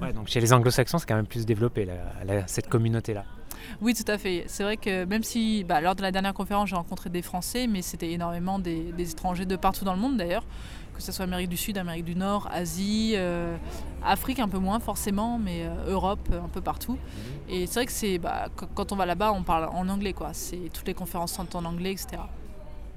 Ouais, 0.02 0.14
donc 0.14 0.28
chez 0.28 0.40
les 0.40 0.54
anglo-saxons, 0.54 1.00
c'est 1.00 1.08
quand 1.08 1.16
même 1.16 1.26
plus 1.26 1.46
développé, 1.46 1.88
cette 2.46 2.70
communauté-là. 2.70 3.26
Oui, 3.82 3.94
tout 3.94 4.10
à 4.10 4.18
fait. 4.18 4.46
C'est 4.48 4.64
vrai 4.64 4.78
que 4.78 5.06
même 5.06 5.24
si, 5.24 5.64
bah, 5.64 5.82
lors 5.82 5.96
de 5.96 6.02
la 6.02 6.12
dernière 6.12 6.34
conférence, 6.34 6.70
j'ai 6.70 6.76
rencontré 6.76 7.10
des 7.10 7.22
Français, 7.22 7.68
mais 7.68 7.82
c'était 7.82 8.12
énormément 8.12 8.60
des, 8.60 8.94
étrangers 8.98 9.46
de 9.46 9.56
partout 9.56 9.86
dans 9.86 9.94
le 9.94 10.00
monde 10.00 10.18
d'ailleurs, 10.18 10.46
que 11.00 11.06
ce 11.06 11.12
soit 11.12 11.26
Amérique 11.26 11.50
du 11.50 11.58
Sud, 11.58 11.78
Amérique 11.78 12.06
du 12.06 12.16
Nord, 12.16 12.48
Asie, 12.52 13.16
Afrique 14.04 14.40
un 14.40 14.48
peu 14.48 14.60
moins 14.60 14.80
forcément, 14.80 15.40
mais 15.40 15.66
Europe 15.88 16.30
un 16.32 16.50
peu 16.50 16.62
partout. 16.62 16.94
Mhm. 16.94 17.00
Et 17.50 17.68
c'est 17.68 17.76
vrai 17.76 17.86
que 17.86 17.92
c'est, 17.92 18.18
bah, 18.20 18.50
quand 18.76 18.92
on 18.92 18.96
va 18.96 19.06
là-bas, 19.06 19.32
on 19.32 19.44
parle 19.44 19.70
en 19.74 19.88
anglais, 19.90 20.14
quoi. 20.14 20.30
C'est 20.34 20.70
toutes 20.74 20.88
les 20.88 20.94
conférences 20.94 21.34
sont 21.34 21.56
en 21.56 21.66
anglais, 21.66 21.92
etc. 21.92 22.22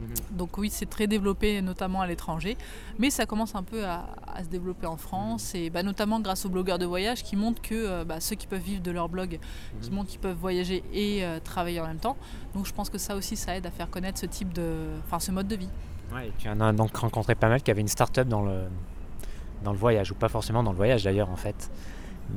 Mhm. 0.03 0.37
Donc 0.37 0.59
oui, 0.59 0.71
c'est 0.71 0.89
très 0.89 1.07
développé, 1.07 1.61
notamment 1.63 2.01
à 2.01 2.07
l'étranger, 2.07 2.57
mais 2.99 3.11
ça 3.11 3.27
commence 3.27 3.55
un 3.55 3.63
peu 3.63 3.85
à, 3.85 4.05
se 4.43 4.49
développer 4.49 4.87
en 4.87 4.97
France, 4.97 5.55
et 5.55 5.71
bah, 5.71 5.83
notamment 5.83 6.21
grâce 6.21 6.45
aux 6.45 6.49
blogueurs 6.49 6.79
de 6.79 6.87
voyage 6.87 7.23
qui 7.23 7.37
montrent 7.37 7.63
que 7.63 7.75
euh, 7.75 8.05
bah, 8.05 8.21
ceux 8.21 8.37
qui 8.37 8.47
peuvent 8.47 8.63
vivre 8.63 8.83
de 8.83 8.91
leur 8.91 9.09
blog, 9.09 9.39
qui 9.81 9.91
mhm. 9.91 9.97
montrent 9.97 10.11
qu'ils 10.11 10.21
peuvent 10.21 10.37
voyager 10.37 10.83
et 10.93 11.25
euh, 11.25 11.39
travailler 11.41 11.81
en 11.81 11.87
même 11.87 12.01
temps. 12.01 12.17
Donc 12.55 12.67
je 12.67 12.73
pense 12.73 12.91
que 12.91 12.99
ça 12.99 13.17
aussi, 13.17 13.37
ça 13.37 13.57
aide 13.57 13.67
à 13.67 13.71
faire 13.71 13.91
connaître 13.91 14.19
ce 14.19 14.27
type 14.27 14.53
de, 14.53 14.87
enfin 15.05 15.21
ce 15.21 15.31
mode 15.31 15.49
de 15.49 15.57
vie. 15.57 15.71
Ouais, 16.15 16.31
tu 16.39 16.49
en 16.49 16.61
as 16.61 16.73
donc 16.73 16.95
rencontré 16.97 17.35
pas 17.35 17.49
mal 17.49 17.63
qui 17.63 17.71
avaient 17.71 17.81
une 17.81 17.89
start-up 17.89 18.29
dans 18.29 18.43
le, 18.43 18.65
dans 19.65 19.73
le 19.73 19.79
voyage, 19.79 20.13
ou 20.13 20.15
pas 20.15 20.29
forcément 20.29 20.63
dans 20.63 20.73
le 20.73 20.77
voyage 20.77 21.05
d'ailleurs 21.05 21.31
en 21.31 21.37
fait. 21.37 21.71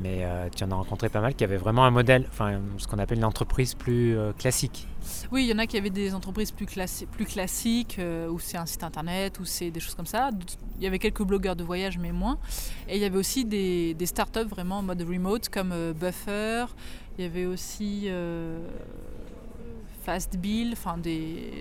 Mais 0.02 0.26
euh, 0.26 0.50
tu 0.54 0.64
en 0.64 0.72
as 0.72 0.76
rencontré 0.76 1.10
pas 1.10 1.22
mal 1.22 1.36
qui 1.36 1.44
avaient 1.44 1.58
vraiment 1.58 1.86
un 1.86 1.92
modèle, 1.92 2.26
enfin 2.30 2.60
ce 2.78 2.88
qu'on 2.88 3.00
appelle 3.00 3.20
une 3.20 3.26
entreprise 3.26 3.76
plus 3.76 4.18
euh, 4.18 4.34
classique. 4.34 4.88
Oui, 5.32 5.44
il 5.44 5.50
y 5.50 5.54
en 5.54 5.60
a 5.60 5.68
qui 5.68 5.78
avaient 5.78 5.90
des 5.90 6.16
entreprises 6.16 6.52
plus, 6.52 6.66
plus 7.12 7.26
classiques, 7.26 7.98
euh, 8.00 8.28
où 8.28 8.40
c'est 8.40 8.58
un 8.58 8.66
site 8.66 8.84
internet, 8.84 9.40
où 9.40 9.46
c'est 9.46 9.72
des 9.72 9.80
choses 9.80 9.96
comme 9.96 10.08
ça. 10.08 10.32
Il 10.78 10.84
y 10.84 10.88
avait 10.88 11.00
quelques 11.00 11.24
blogueurs 11.24 11.56
de 11.56 11.64
voyage, 11.64 11.98
mais 11.98 12.12
moins. 12.12 12.38
Et 12.90 12.96
il 12.96 13.02
y 13.02 13.06
avait 13.06 13.18
aussi 13.18 13.46
des, 13.46 13.94
des 13.94 14.06
startups 14.06 14.48
vraiment 14.50 14.80
en 14.80 14.84
mode 14.84 15.02
remote, 15.04 15.50
comme 15.50 15.74
Buffer. 15.94 16.66
Il 17.18 17.24
y 17.24 17.28
avait 17.28 17.46
aussi 17.46 18.10
Fastbill, 20.06 20.74
enfin 20.74 20.98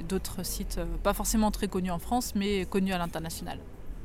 d'autres 0.09 0.45
sites, 0.45 0.79
pas 1.03 1.15
forcément 1.15 1.51
très 1.51 1.69
connus 1.69 1.91
en 1.91 1.99
France, 1.99 2.35
mais 2.35 2.67
connus 2.67 2.93
à 2.93 2.99
l'international. 2.99 3.59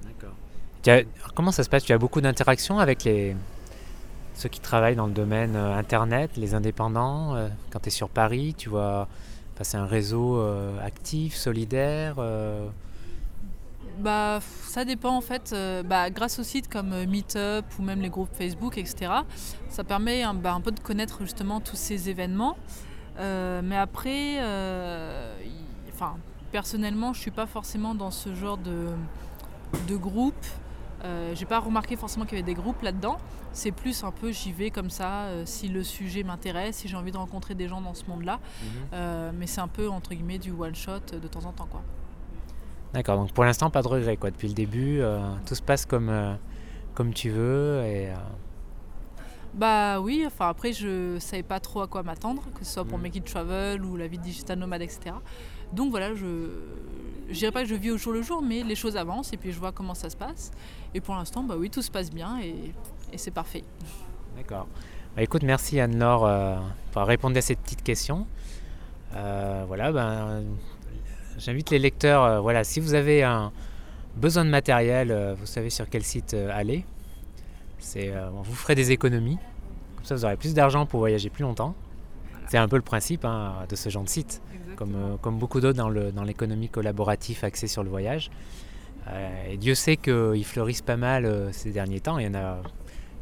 D'accord. 0.03 1.05
Comment 1.35 1.51
ça 1.51 1.63
se 1.63 1.69
passe? 1.69 1.83
Tu 1.83 1.93
as 1.93 1.97
beaucoup 1.97 2.21
d'interactions 2.21 2.79
avec 2.79 3.03
les, 3.03 3.35
ceux 4.39 4.49
qui 4.49 4.61
travaillent 4.61 4.95
dans 4.95 5.07
le 5.07 5.13
domaine 5.13 5.55
euh, 5.55 5.77
Internet, 5.77 6.31
les 6.37 6.53
indépendants. 6.53 7.35
Euh, 7.35 7.49
quand 7.71 7.79
tu 7.79 7.87
es 7.87 7.91
sur 7.91 8.07
Paris, 8.07 8.55
tu 8.57 8.69
vois 8.69 9.07
passer 9.57 9.75
un 9.75 9.85
réseau 9.85 10.39
euh, 10.39 10.79
actif, 10.83 11.35
solidaire 11.35 12.15
bah, 13.99 14.39
ça 14.63 14.85
dépend 14.85 15.09
en 15.09 15.19
fait. 15.19 15.53
bah, 15.85 16.09
grâce 16.09 16.39
aux 16.39 16.43
sites 16.43 16.69
comme 16.69 17.03
Meetup 17.03 17.65
ou 17.77 17.81
même 17.81 17.99
les 17.99 18.07
groupes 18.07 18.29
Facebook, 18.33 18.77
etc., 18.77 19.11
ça 19.69 19.83
permet 19.83 20.23
un, 20.23 20.33
bah, 20.33 20.53
un 20.53 20.61
peu 20.61 20.71
de 20.71 20.79
connaître 20.79 21.19
justement 21.23 21.59
tous 21.59 21.75
ces 21.75 22.09
événements. 22.09 22.55
Mais 23.19 23.77
après, 23.77 24.37
enfin, 25.93 26.15
personnellement, 26.51 27.13
je 27.13 27.19
suis 27.19 27.31
pas 27.31 27.45
forcément 27.45 27.95
dans 27.95 28.11
ce 28.11 28.33
genre 28.33 28.57
de, 28.57 28.87
de 29.87 29.95
groupe. 29.95 30.45
Euh, 31.05 31.33
j'ai 31.33 31.45
pas 31.45 31.59
remarqué 31.59 31.95
forcément 31.95 32.25
qu'il 32.25 32.37
y 32.37 32.41
avait 32.41 32.51
des 32.51 32.59
groupes 32.59 32.81
là-dedans. 32.81 33.17
C'est 33.53 33.71
plus 33.71 34.03
un 34.03 34.11
peu 34.11 34.31
j'y 34.31 34.51
vais 34.51 34.69
comme 34.69 34.89
ça, 34.89 35.23
euh, 35.23 35.43
si 35.45 35.67
le 35.69 35.83
sujet 35.83 36.23
m'intéresse, 36.23 36.77
si 36.77 36.87
j'ai 36.87 36.97
envie 36.97 37.11
de 37.11 37.17
rencontrer 37.17 37.55
des 37.55 37.67
gens 37.67 37.81
dans 37.81 37.93
ce 37.93 38.03
monde-là. 38.07 38.39
Mhm. 38.61 38.69
Euh, 38.93 39.31
mais 39.33 39.47
c'est 39.47 39.61
un 39.61 39.67
peu 39.67 39.89
entre 39.89 40.11
guillemets 40.11 40.37
du 40.37 40.51
one 40.51 40.75
shot 40.75 40.99
de 41.11 41.27
temps 41.27 41.45
en 41.45 41.51
temps 41.51 41.67
quoi. 41.69 41.81
D'accord, 42.93 43.17
donc 43.17 43.31
pour 43.31 43.43
l'instant 43.43 43.69
pas 43.69 43.81
de 43.81 43.87
regret 43.87 44.17
quoi. 44.17 44.31
Depuis 44.31 44.47
le 44.47 44.53
début, 44.53 45.01
tout 45.45 45.55
se 45.55 45.61
passe 45.61 45.85
comme, 45.85 46.37
comme 46.95 47.13
tu 47.13 47.29
veux 47.29 47.83
et. 47.85 48.11
Bah 49.53 49.99
oui, 49.99 50.23
enfin 50.25 50.49
après 50.49 50.73
je 50.73 51.17
savais 51.19 51.43
pas 51.43 51.59
trop 51.59 51.81
à 51.81 51.87
quoi 51.87 52.03
m'attendre, 52.03 52.43
que 52.53 52.63
ce 52.63 52.73
soit 52.73 52.85
pour 52.85 52.97
mhm. 52.97 53.03
Make 53.03 53.15
It 53.17 53.25
Travel 53.25 53.83
ou 53.83 53.97
la 53.97 54.07
vie 54.07 54.19
digital 54.19 54.59
nomade, 54.59 54.81
etc. 54.81 55.15
Donc 55.73 55.91
voilà, 55.91 56.13
je, 56.13 56.49
je 57.29 57.37
dirais 57.37 57.51
pas 57.51 57.63
que 57.63 57.69
je 57.69 57.75
vis 57.75 57.91
au 57.91 57.97
jour 57.97 58.13
le 58.13 58.21
jour, 58.21 58.41
mais 58.41 58.63
les 58.63 58.75
choses 58.75 58.97
avancent 58.97 59.33
et 59.33 59.37
puis 59.37 59.51
je 59.51 59.59
vois 59.59 59.71
comment 59.71 59.93
ça 59.93 60.09
se 60.09 60.17
passe. 60.17 60.51
Et 60.93 61.01
pour 61.01 61.15
l'instant, 61.15 61.43
bah 61.43 61.55
oui, 61.57 61.69
tout 61.69 61.81
se 61.81 61.91
passe 61.91 62.11
bien 62.11 62.39
et, 62.39 62.73
c'est 63.17 63.31
parfait. 63.31 63.63
D'accord. 64.37 64.67
Bah, 65.15 65.23
écoute, 65.23 65.43
merci 65.43 65.79
Anne-Laure 65.79 66.25
euh, 66.25 66.55
pour 66.91 67.03
répondre 67.03 67.37
à 67.37 67.41
cette 67.41 67.59
petite 67.59 67.83
question. 67.83 68.27
Euh, 69.15 69.63
voilà, 69.67 69.91
ben, 69.91 70.43
j'invite 71.37 71.71
les 71.71 71.79
lecteurs, 71.79 72.23
euh, 72.23 72.39
voilà, 72.39 72.63
si 72.63 72.79
vous 72.79 72.93
avez 72.93 73.23
un 73.23 73.51
besoin 74.15 74.45
de 74.45 74.49
matériel, 74.49 75.35
vous 75.39 75.45
savez 75.45 75.69
sur 75.69 75.89
quel 75.89 76.03
site 76.03 76.35
aller. 76.51 76.85
C'est, 77.79 78.13
vous 78.31 78.55
ferez 78.55 78.75
des 78.75 78.91
économies. 78.91 79.37
Comme 79.95 80.05
ça, 80.05 80.15
vous 80.15 80.25
aurez 80.25 80.37
plus 80.37 80.53
d'argent 80.53 80.85
pour 80.85 80.99
voyager 80.99 81.29
plus 81.29 81.43
longtemps. 81.43 81.75
C'est 82.49 82.57
un 82.57 82.67
peu 82.67 82.77
le 82.77 82.81
principe 82.81 83.25
hein, 83.25 83.53
de 83.69 83.75
ce 83.75 83.89
genre 83.89 84.03
de 84.03 84.09
site, 84.09 84.41
comme, 84.75 84.95
euh, 84.95 85.17
comme 85.21 85.37
beaucoup 85.37 85.61
d'autres 85.61 85.77
dans 85.77 86.23
l'économie 86.23 86.65
dans 86.65 86.71
collaborative 86.71 87.43
axée 87.43 87.67
sur 87.67 87.83
le 87.83 87.91
voyage. 87.91 88.31
Euh, 89.07 89.51
et 89.51 89.57
Dieu 89.57 89.75
sait 89.75 89.97
qu'ils 89.97 90.45
fleurissent 90.45 90.81
pas 90.81 90.97
mal 90.97 91.25
euh, 91.25 91.51
ces 91.51 91.69
derniers 91.69 91.99
temps. 91.99 92.17
Il 92.17 92.25
y 92.25 92.27
en 92.27 92.33
a, 92.33 92.57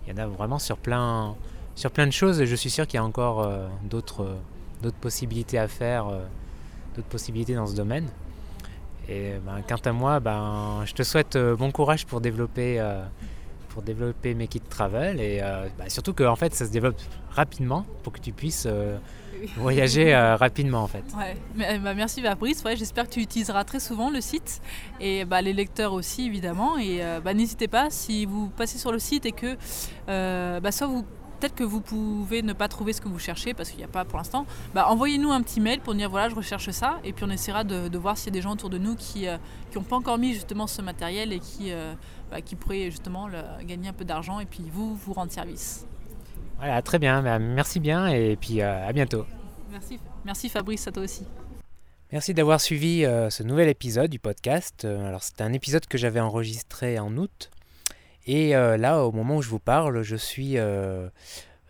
il 0.05 0.15
y 0.15 0.15
en 0.17 0.23
a 0.23 0.27
vraiment 0.27 0.59
sur 0.59 0.77
plein, 0.77 1.35
sur 1.75 1.91
plein 1.91 2.07
de 2.07 2.11
choses. 2.11 2.41
je 2.45 2.55
suis 2.55 2.69
sûr 2.69 2.87
qu'il 2.87 2.99
y 2.99 3.01
a 3.01 3.03
encore 3.03 3.51
d'autres, 3.83 4.37
d'autres 4.81 4.95
possibilités 4.95 5.59
à 5.59 5.67
faire, 5.67 6.05
d'autres 6.95 7.09
possibilités 7.09 7.53
dans 7.53 7.67
ce 7.67 7.75
domaine. 7.75 8.07
Et 9.09 9.33
ben, 9.45 9.61
quant 9.67 9.81
à 9.83 9.91
moi, 9.91 10.21
ben, 10.21 10.83
je 10.85 10.93
te 10.93 11.03
souhaite 11.03 11.37
bon 11.37 11.71
courage 11.71 12.05
pour 12.05 12.21
développer 12.21 12.79
développer 13.81 14.33
mes 14.33 14.47
kits 14.47 14.59
travel 14.59 15.19
et 15.19 15.39
euh, 15.41 15.67
bah, 15.77 15.85
surtout 15.89 16.13
que 16.13 16.23
fait 16.35 16.53
ça 16.53 16.65
se 16.65 16.71
développe 16.71 16.99
rapidement 17.29 17.85
pour 18.03 18.13
que 18.13 18.19
tu 18.19 18.31
puisses 18.31 18.67
euh, 18.67 18.97
voyager 19.57 20.13
euh, 20.13 20.35
rapidement 20.35 20.83
en 20.83 20.87
fait. 20.87 21.03
Ouais. 21.17 21.35
Bah, 21.79 21.93
merci 21.93 22.21
Fabrice, 22.21 22.63
j'espère 22.75 23.05
que 23.05 23.13
tu 23.13 23.21
utiliseras 23.21 23.63
très 23.63 23.79
souvent 23.79 24.09
le 24.09 24.21
site 24.21 24.61
et 24.99 25.25
bah, 25.25 25.41
les 25.41 25.53
lecteurs 25.53 25.93
aussi 25.93 26.25
évidemment 26.25 26.77
et 26.77 27.01
bah, 27.23 27.33
n'hésitez 27.33 27.67
pas 27.67 27.89
si 27.89 28.25
vous 28.25 28.49
passez 28.49 28.77
sur 28.77 28.91
le 28.91 28.99
site 28.99 29.25
et 29.25 29.31
que 29.31 29.55
soit 30.71 30.87
vous 30.87 31.05
peut-être 31.39 31.55
que 31.55 31.63
vous 31.63 31.81
pouvez 31.81 32.41
ne 32.41 32.53
pas 32.53 32.67
trouver 32.67 32.93
ce 32.93 33.01
que 33.01 33.07
vous 33.07 33.19
cherchez 33.19 33.53
parce 33.53 33.69
qu'il 33.69 33.79
n'y 33.79 33.85
a 33.85 33.89
pas 33.89 34.05
pour 34.05 34.17
l'instant. 34.17 34.45
Bah, 34.73 34.87
envoyez-nous 34.89 35.31
un 35.31 35.41
petit 35.41 35.59
mail 35.59 35.79
pour 35.79 35.95
dire 35.95 36.09
voilà, 36.09 36.29
je 36.29 36.35
recherche 36.35 36.69
ça. 36.71 36.99
Et 37.03 37.13
puis 37.13 37.25
on 37.25 37.29
essaiera 37.29 37.63
de, 37.63 37.97
voir 37.97 38.17
s'il 38.17 38.27
y 38.27 38.29
a 38.29 38.33
des 38.33 38.41
gens 38.41 38.51
autour 38.51 38.69
de 38.69 38.77
nous 38.77 38.95
qui 38.95 39.25
n'ont 39.75 39.83
pas 39.83 39.95
encore 39.95 40.17
mis 40.17 40.33
justement 40.33 40.67
ce 40.67 40.81
matériel 40.81 41.33
et 41.33 41.39
qui, 41.39 41.71
bah, 42.31 42.41
qui 42.41 42.55
pourraient 42.55 42.91
justement 42.91 43.27
gagner 43.63 43.89
un 43.89 43.93
peu 43.93 44.05
d'argent 44.05 44.39
et 44.39 44.45
puis 44.45 44.63
vous, 44.71 44.95
vous 44.95 45.13
rendre 45.13 45.31
service. 45.31 45.85
Voilà, 46.57 46.81
très 46.81 46.99
bien. 46.99 47.21
Bah, 47.21 47.39
merci 47.39 47.79
bien 47.79 48.07
et 48.07 48.35
puis 48.35 48.61
à 48.61 48.91
bientôt. 48.93 49.25
Merci, 49.71 49.99
merci 50.25 50.49
Fabrice, 50.49 50.87
à 50.87 50.91
toi 50.91 51.03
aussi. 51.03 51.23
Merci 52.13 52.33
d'avoir 52.33 52.61
suivi 52.61 53.03
euh, 53.03 53.29
ce 53.29 53.43
nouvel 53.43 53.67
épisode 53.67 54.09
du 54.09 54.17
podcast. 54.17 54.85
Euh, 54.85 55.09
alors 55.09 55.23
c'était 55.23 55.43
un 55.43 55.51
épisode 55.51 55.85
que 55.87 55.97
j'avais 55.97 56.21
enregistré 56.21 56.99
en 56.99 57.17
août. 57.17 57.49
Et 58.27 58.55
euh, 58.55 58.77
là, 58.77 59.03
au 59.03 59.11
moment 59.11 59.37
où 59.37 59.41
je 59.41 59.49
vous 59.49 59.59
parle, 59.59 60.01
je 60.03 60.15
suis, 60.15 60.57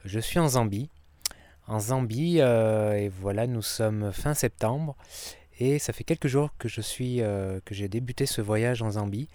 suis 0.06 0.39
en 0.39 0.48
Zambie. 0.48 0.89
En 1.67 1.80
Zambie, 1.80 2.39
et 2.39 3.10
voilà, 3.22 3.48
nous 3.48 3.62
sommes 3.62 4.12
fin 4.12 4.34
septembre. 4.34 4.96
Et 5.60 5.80
ça 5.80 5.93
fait 5.93 6.04
quelques 6.04 6.28
jours 6.28 6.50
que 6.58 6.67
je 6.67 6.82
suis, 6.82 7.17
que 7.17 7.74
j'ai 7.74 7.89
débuté 7.89 8.26
ce 8.26 8.41
voyage 8.41 8.82
en 8.82 8.91
Zambie, 8.91 9.28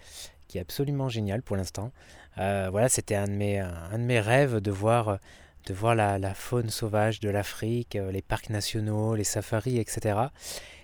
qui 0.47 0.57
est 0.57 0.61
absolument 0.61 1.09
génial 1.09 1.43
pour 1.43 1.55
l'instant. 1.55 1.91
voilà, 2.37 2.89
c'était 2.89 3.15
un, 3.15 3.27
de 3.27 3.33
mes, 3.33 4.19
rêves 4.19 4.59
de 4.59 4.71
voir 4.71 5.19
de 5.67 5.73
voir 5.73 5.95
la, 5.95 6.33
faune 6.33 6.69
sauvage 6.69 7.19
de 7.19 7.29
l'Afrique, 7.29 7.97
les 8.11 8.21
parcs 8.21 8.49
nationaux, 8.49 9.15
les 9.15 9.23
safaris, 9.23 9.77
etc. 9.77 10.15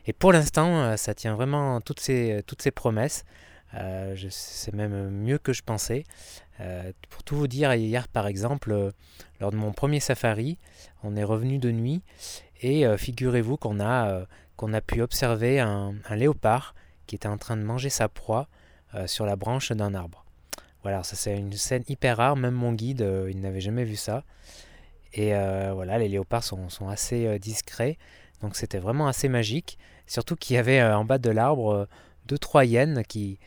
Et 0.10 0.14
pour 0.14 0.34
l'instant, 0.34 0.82
euh, 0.82 0.98
ça 0.98 1.14
tient 1.14 1.36
vraiment 1.36 1.82
toutes 1.82 2.00
ces, 2.00 2.42
toutes 2.48 2.64
ces 2.64 2.72
promesses. 2.72 3.26
Euh, 3.76 4.16
c'est 4.30 4.74
même 4.74 5.10
mieux 5.10 5.38
que 5.38 5.54
je 5.54 5.62
pensais. 5.62 6.04
Euh, 6.60 6.92
pour 7.10 7.24
tout 7.24 7.36
vous 7.36 7.48
dire, 7.48 7.74
hier 7.74 8.08
par 8.08 8.28
exemple, 8.28 8.92
lors 9.40 9.52
de 9.52 9.58
mon 9.58 9.72
premier 9.72 10.00
safari, 10.00 10.58
on 11.04 11.16
est 11.16 11.24
revenu 11.24 11.58
de 11.58 11.72
nuit 11.72 12.02
et 12.62 12.86
figurez-vous 12.98 13.56
qu'on 13.56 13.80
a, 13.80 14.26
a 14.62 14.82
pu 14.82 15.02
observer 15.02 15.62
un, 15.62 15.94
léopard 16.12 16.76
qui 17.08 17.16
était 17.16 17.30
en 17.30 17.38
train 17.38 17.56
de 17.56 17.64
manger 17.64 17.90
sa 17.90 18.10
proie 18.10 18.50
sur 19.06 19.26
la 19.26 19.38
branche 19.38 19.72
d'un 19.72 19.94
arbre. 19.94 20.26
Voilà, 20.84 21.04
ça 21.04 21.16
c'est 21.16 21.38
une 21.38 21.54
scène 21.54 21.84
hyper 21.88 22.18
rare, 22.18 22.36
même 22.36 22.56
mon 22.56 22.74
guide, 22.74 23.08
il 23.30 23.40
n'avait 23.40 23.62
jamais 23.62 23.86
vu 23.86 23.96
ça. 23.96 24.26
Et 25.14 25.32
voilà, 25.72 25.98
les 26.00 26.10
léopards 26.10 26.44
sont, 26.44 26.68
sont 26.68 26.90
assez 26.90 27.40
discrets, 27.40 27.98
donc 28.42 28.58
c'était 28.58 28.80
vraiment 28.80 29.08
assez 29.08 29.30
magique. 29.30 29.78
Surtout 30.10 30.36
qu'il 30.36 30.56
y 30.56 30.60
avait 30.60 30.80
euh, 30.80 30.98
en 30.98 31.06
bas 31.06 31.20
de 31.20 31.30
l'arbre 31.30 31.72
euh, 31.72 31.86
deux, 32.26 32.40
trois 32.40 32.66
hyènes 32.66 33.04
qui, 33.08 33.40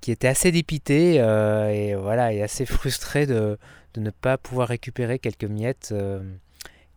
qui 0.00 0.12
étaient 0.12 0.28
assez 0.28 0.52
dépitées 0.52 1.20
euh, 1.20 1.70
et, 1.70 1.94
voilà, 1.94 2.32
et 2.32 2.42
assez 2.42 2.66
frustrées 2.66 3.26
de, 3.26 3.58
de, 3.94 4.00
ne 4.00 4.10
pas 4.10 4.38
pouvoir 4.38 4.68
récupérer 4.68 5.18
quelques 5.18 5.44
miettes, 5.44 5.94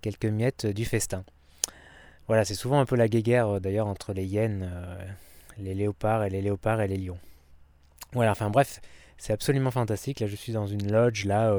quelques 0.01 0.25
miettes 0.25 0.65
du 0.65 0.85
festin. 0.85 1.23
Voilà, 2.27 2.45
c'est 2.45 2.55
souvent 2.55 2.79
un 2.79 2.85
peu 2.85 2.95
la 2.95 3.07
guéguerre 3.07 3.59
d'ailleurs 3.59 3.87
entre 3.87 4.13
les 4.13 4.25
hyènes, 4.25 4.69
les 5.57 5.73
léopards 5.73 6.23
et 6.23 6.29
les 6.29 6.41
léopards 6.41 6.81
et 6.81 6.87
les 6.87 6.97
lions. 6.97 7.17
Voilà, 8.13 8.31
enfin 8.31 8.49
bref, 8.49 8.81
c'est 9.17 9.33
absolument 9.33 9.71
fantastique. 9.71 10.19
Là, 10.19 10.27
je 10.27 10.35
suis 10.35 10.53
dans 10.53 10.67
une 10.67 10.91
lodge, 10.91 11.25
là, 11.25 11.55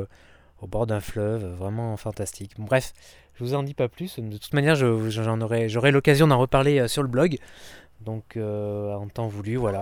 au 0.61 0.67
bord 0.67 0.87
d'un 0.87 1.01
fleuve, 1.01 1.45
vraiment 1.45 1.97
fantastique. 1.97 2.53
Bref, 2.57 2.95
je 3.35 3.45
vous 3.45 3.55
en 3.55 3.63
dis 3.63 3.75
pas 3.75 3.89
plus. 3.89 4.19
De 4.19 4.37
toute 4.37 4.53
manière, 4.53 4.77
j'aurai 4.77 5.91
l'occasion 5.91 6.27
d'en 6.27 6.39
reparler 6.39 6.81
euh, 6.81 6.89
sur 6.89 7.03
le 7.03 7.09
blog. 7.09 7.39
Donc, 8.05 8.37
euh, 8.37 8.95
en 8.95 9.07
temps 9.09 9.29
voulu, 9.29 9.57
voilà. 9.57 9.81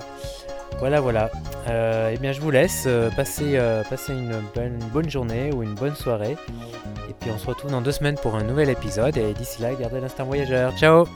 Voilà, 0.79 1.01
voilà. 1.01 1.31
Euh, 1.69 2.11
eh 2.13 2.19
bien, 2.19 2.33
je 2.33 2.41
vous 2.41 2.51
laisse. 2.51 2.89
passer, 3.17 3.59
passer 3.89 4.13
une, 4.13 4.33
bonne, 4.55 4.75
une 4.81 4.89
bonne 4.89 5.11
journée 5.11 5.53
ou 5.53 5.63
une 5.63 5.75
bonne 5.75 5.95
soirée. 5.95 6.37
Et 7.09 7.13
puis, 7.19 7.31
on 7.31 7.39
se 7.39 7.47
retrouve 7.47 7.71
dans 7.71 7.81
deux 7.81 7.93
semaines 7.93 8.17
pour 8.17 8.35
un 8.35 8.45
nouvel 8.45 8.71
épisode. 8.71 9.17
Et 9.17 9.33
d'ici 9.35 9.63
là, 9.63 9.75
gardez 9.75 10.01
l'instant 10.01 10.25
voyageur. 10.25 10.77
Ciao 10.77 11.07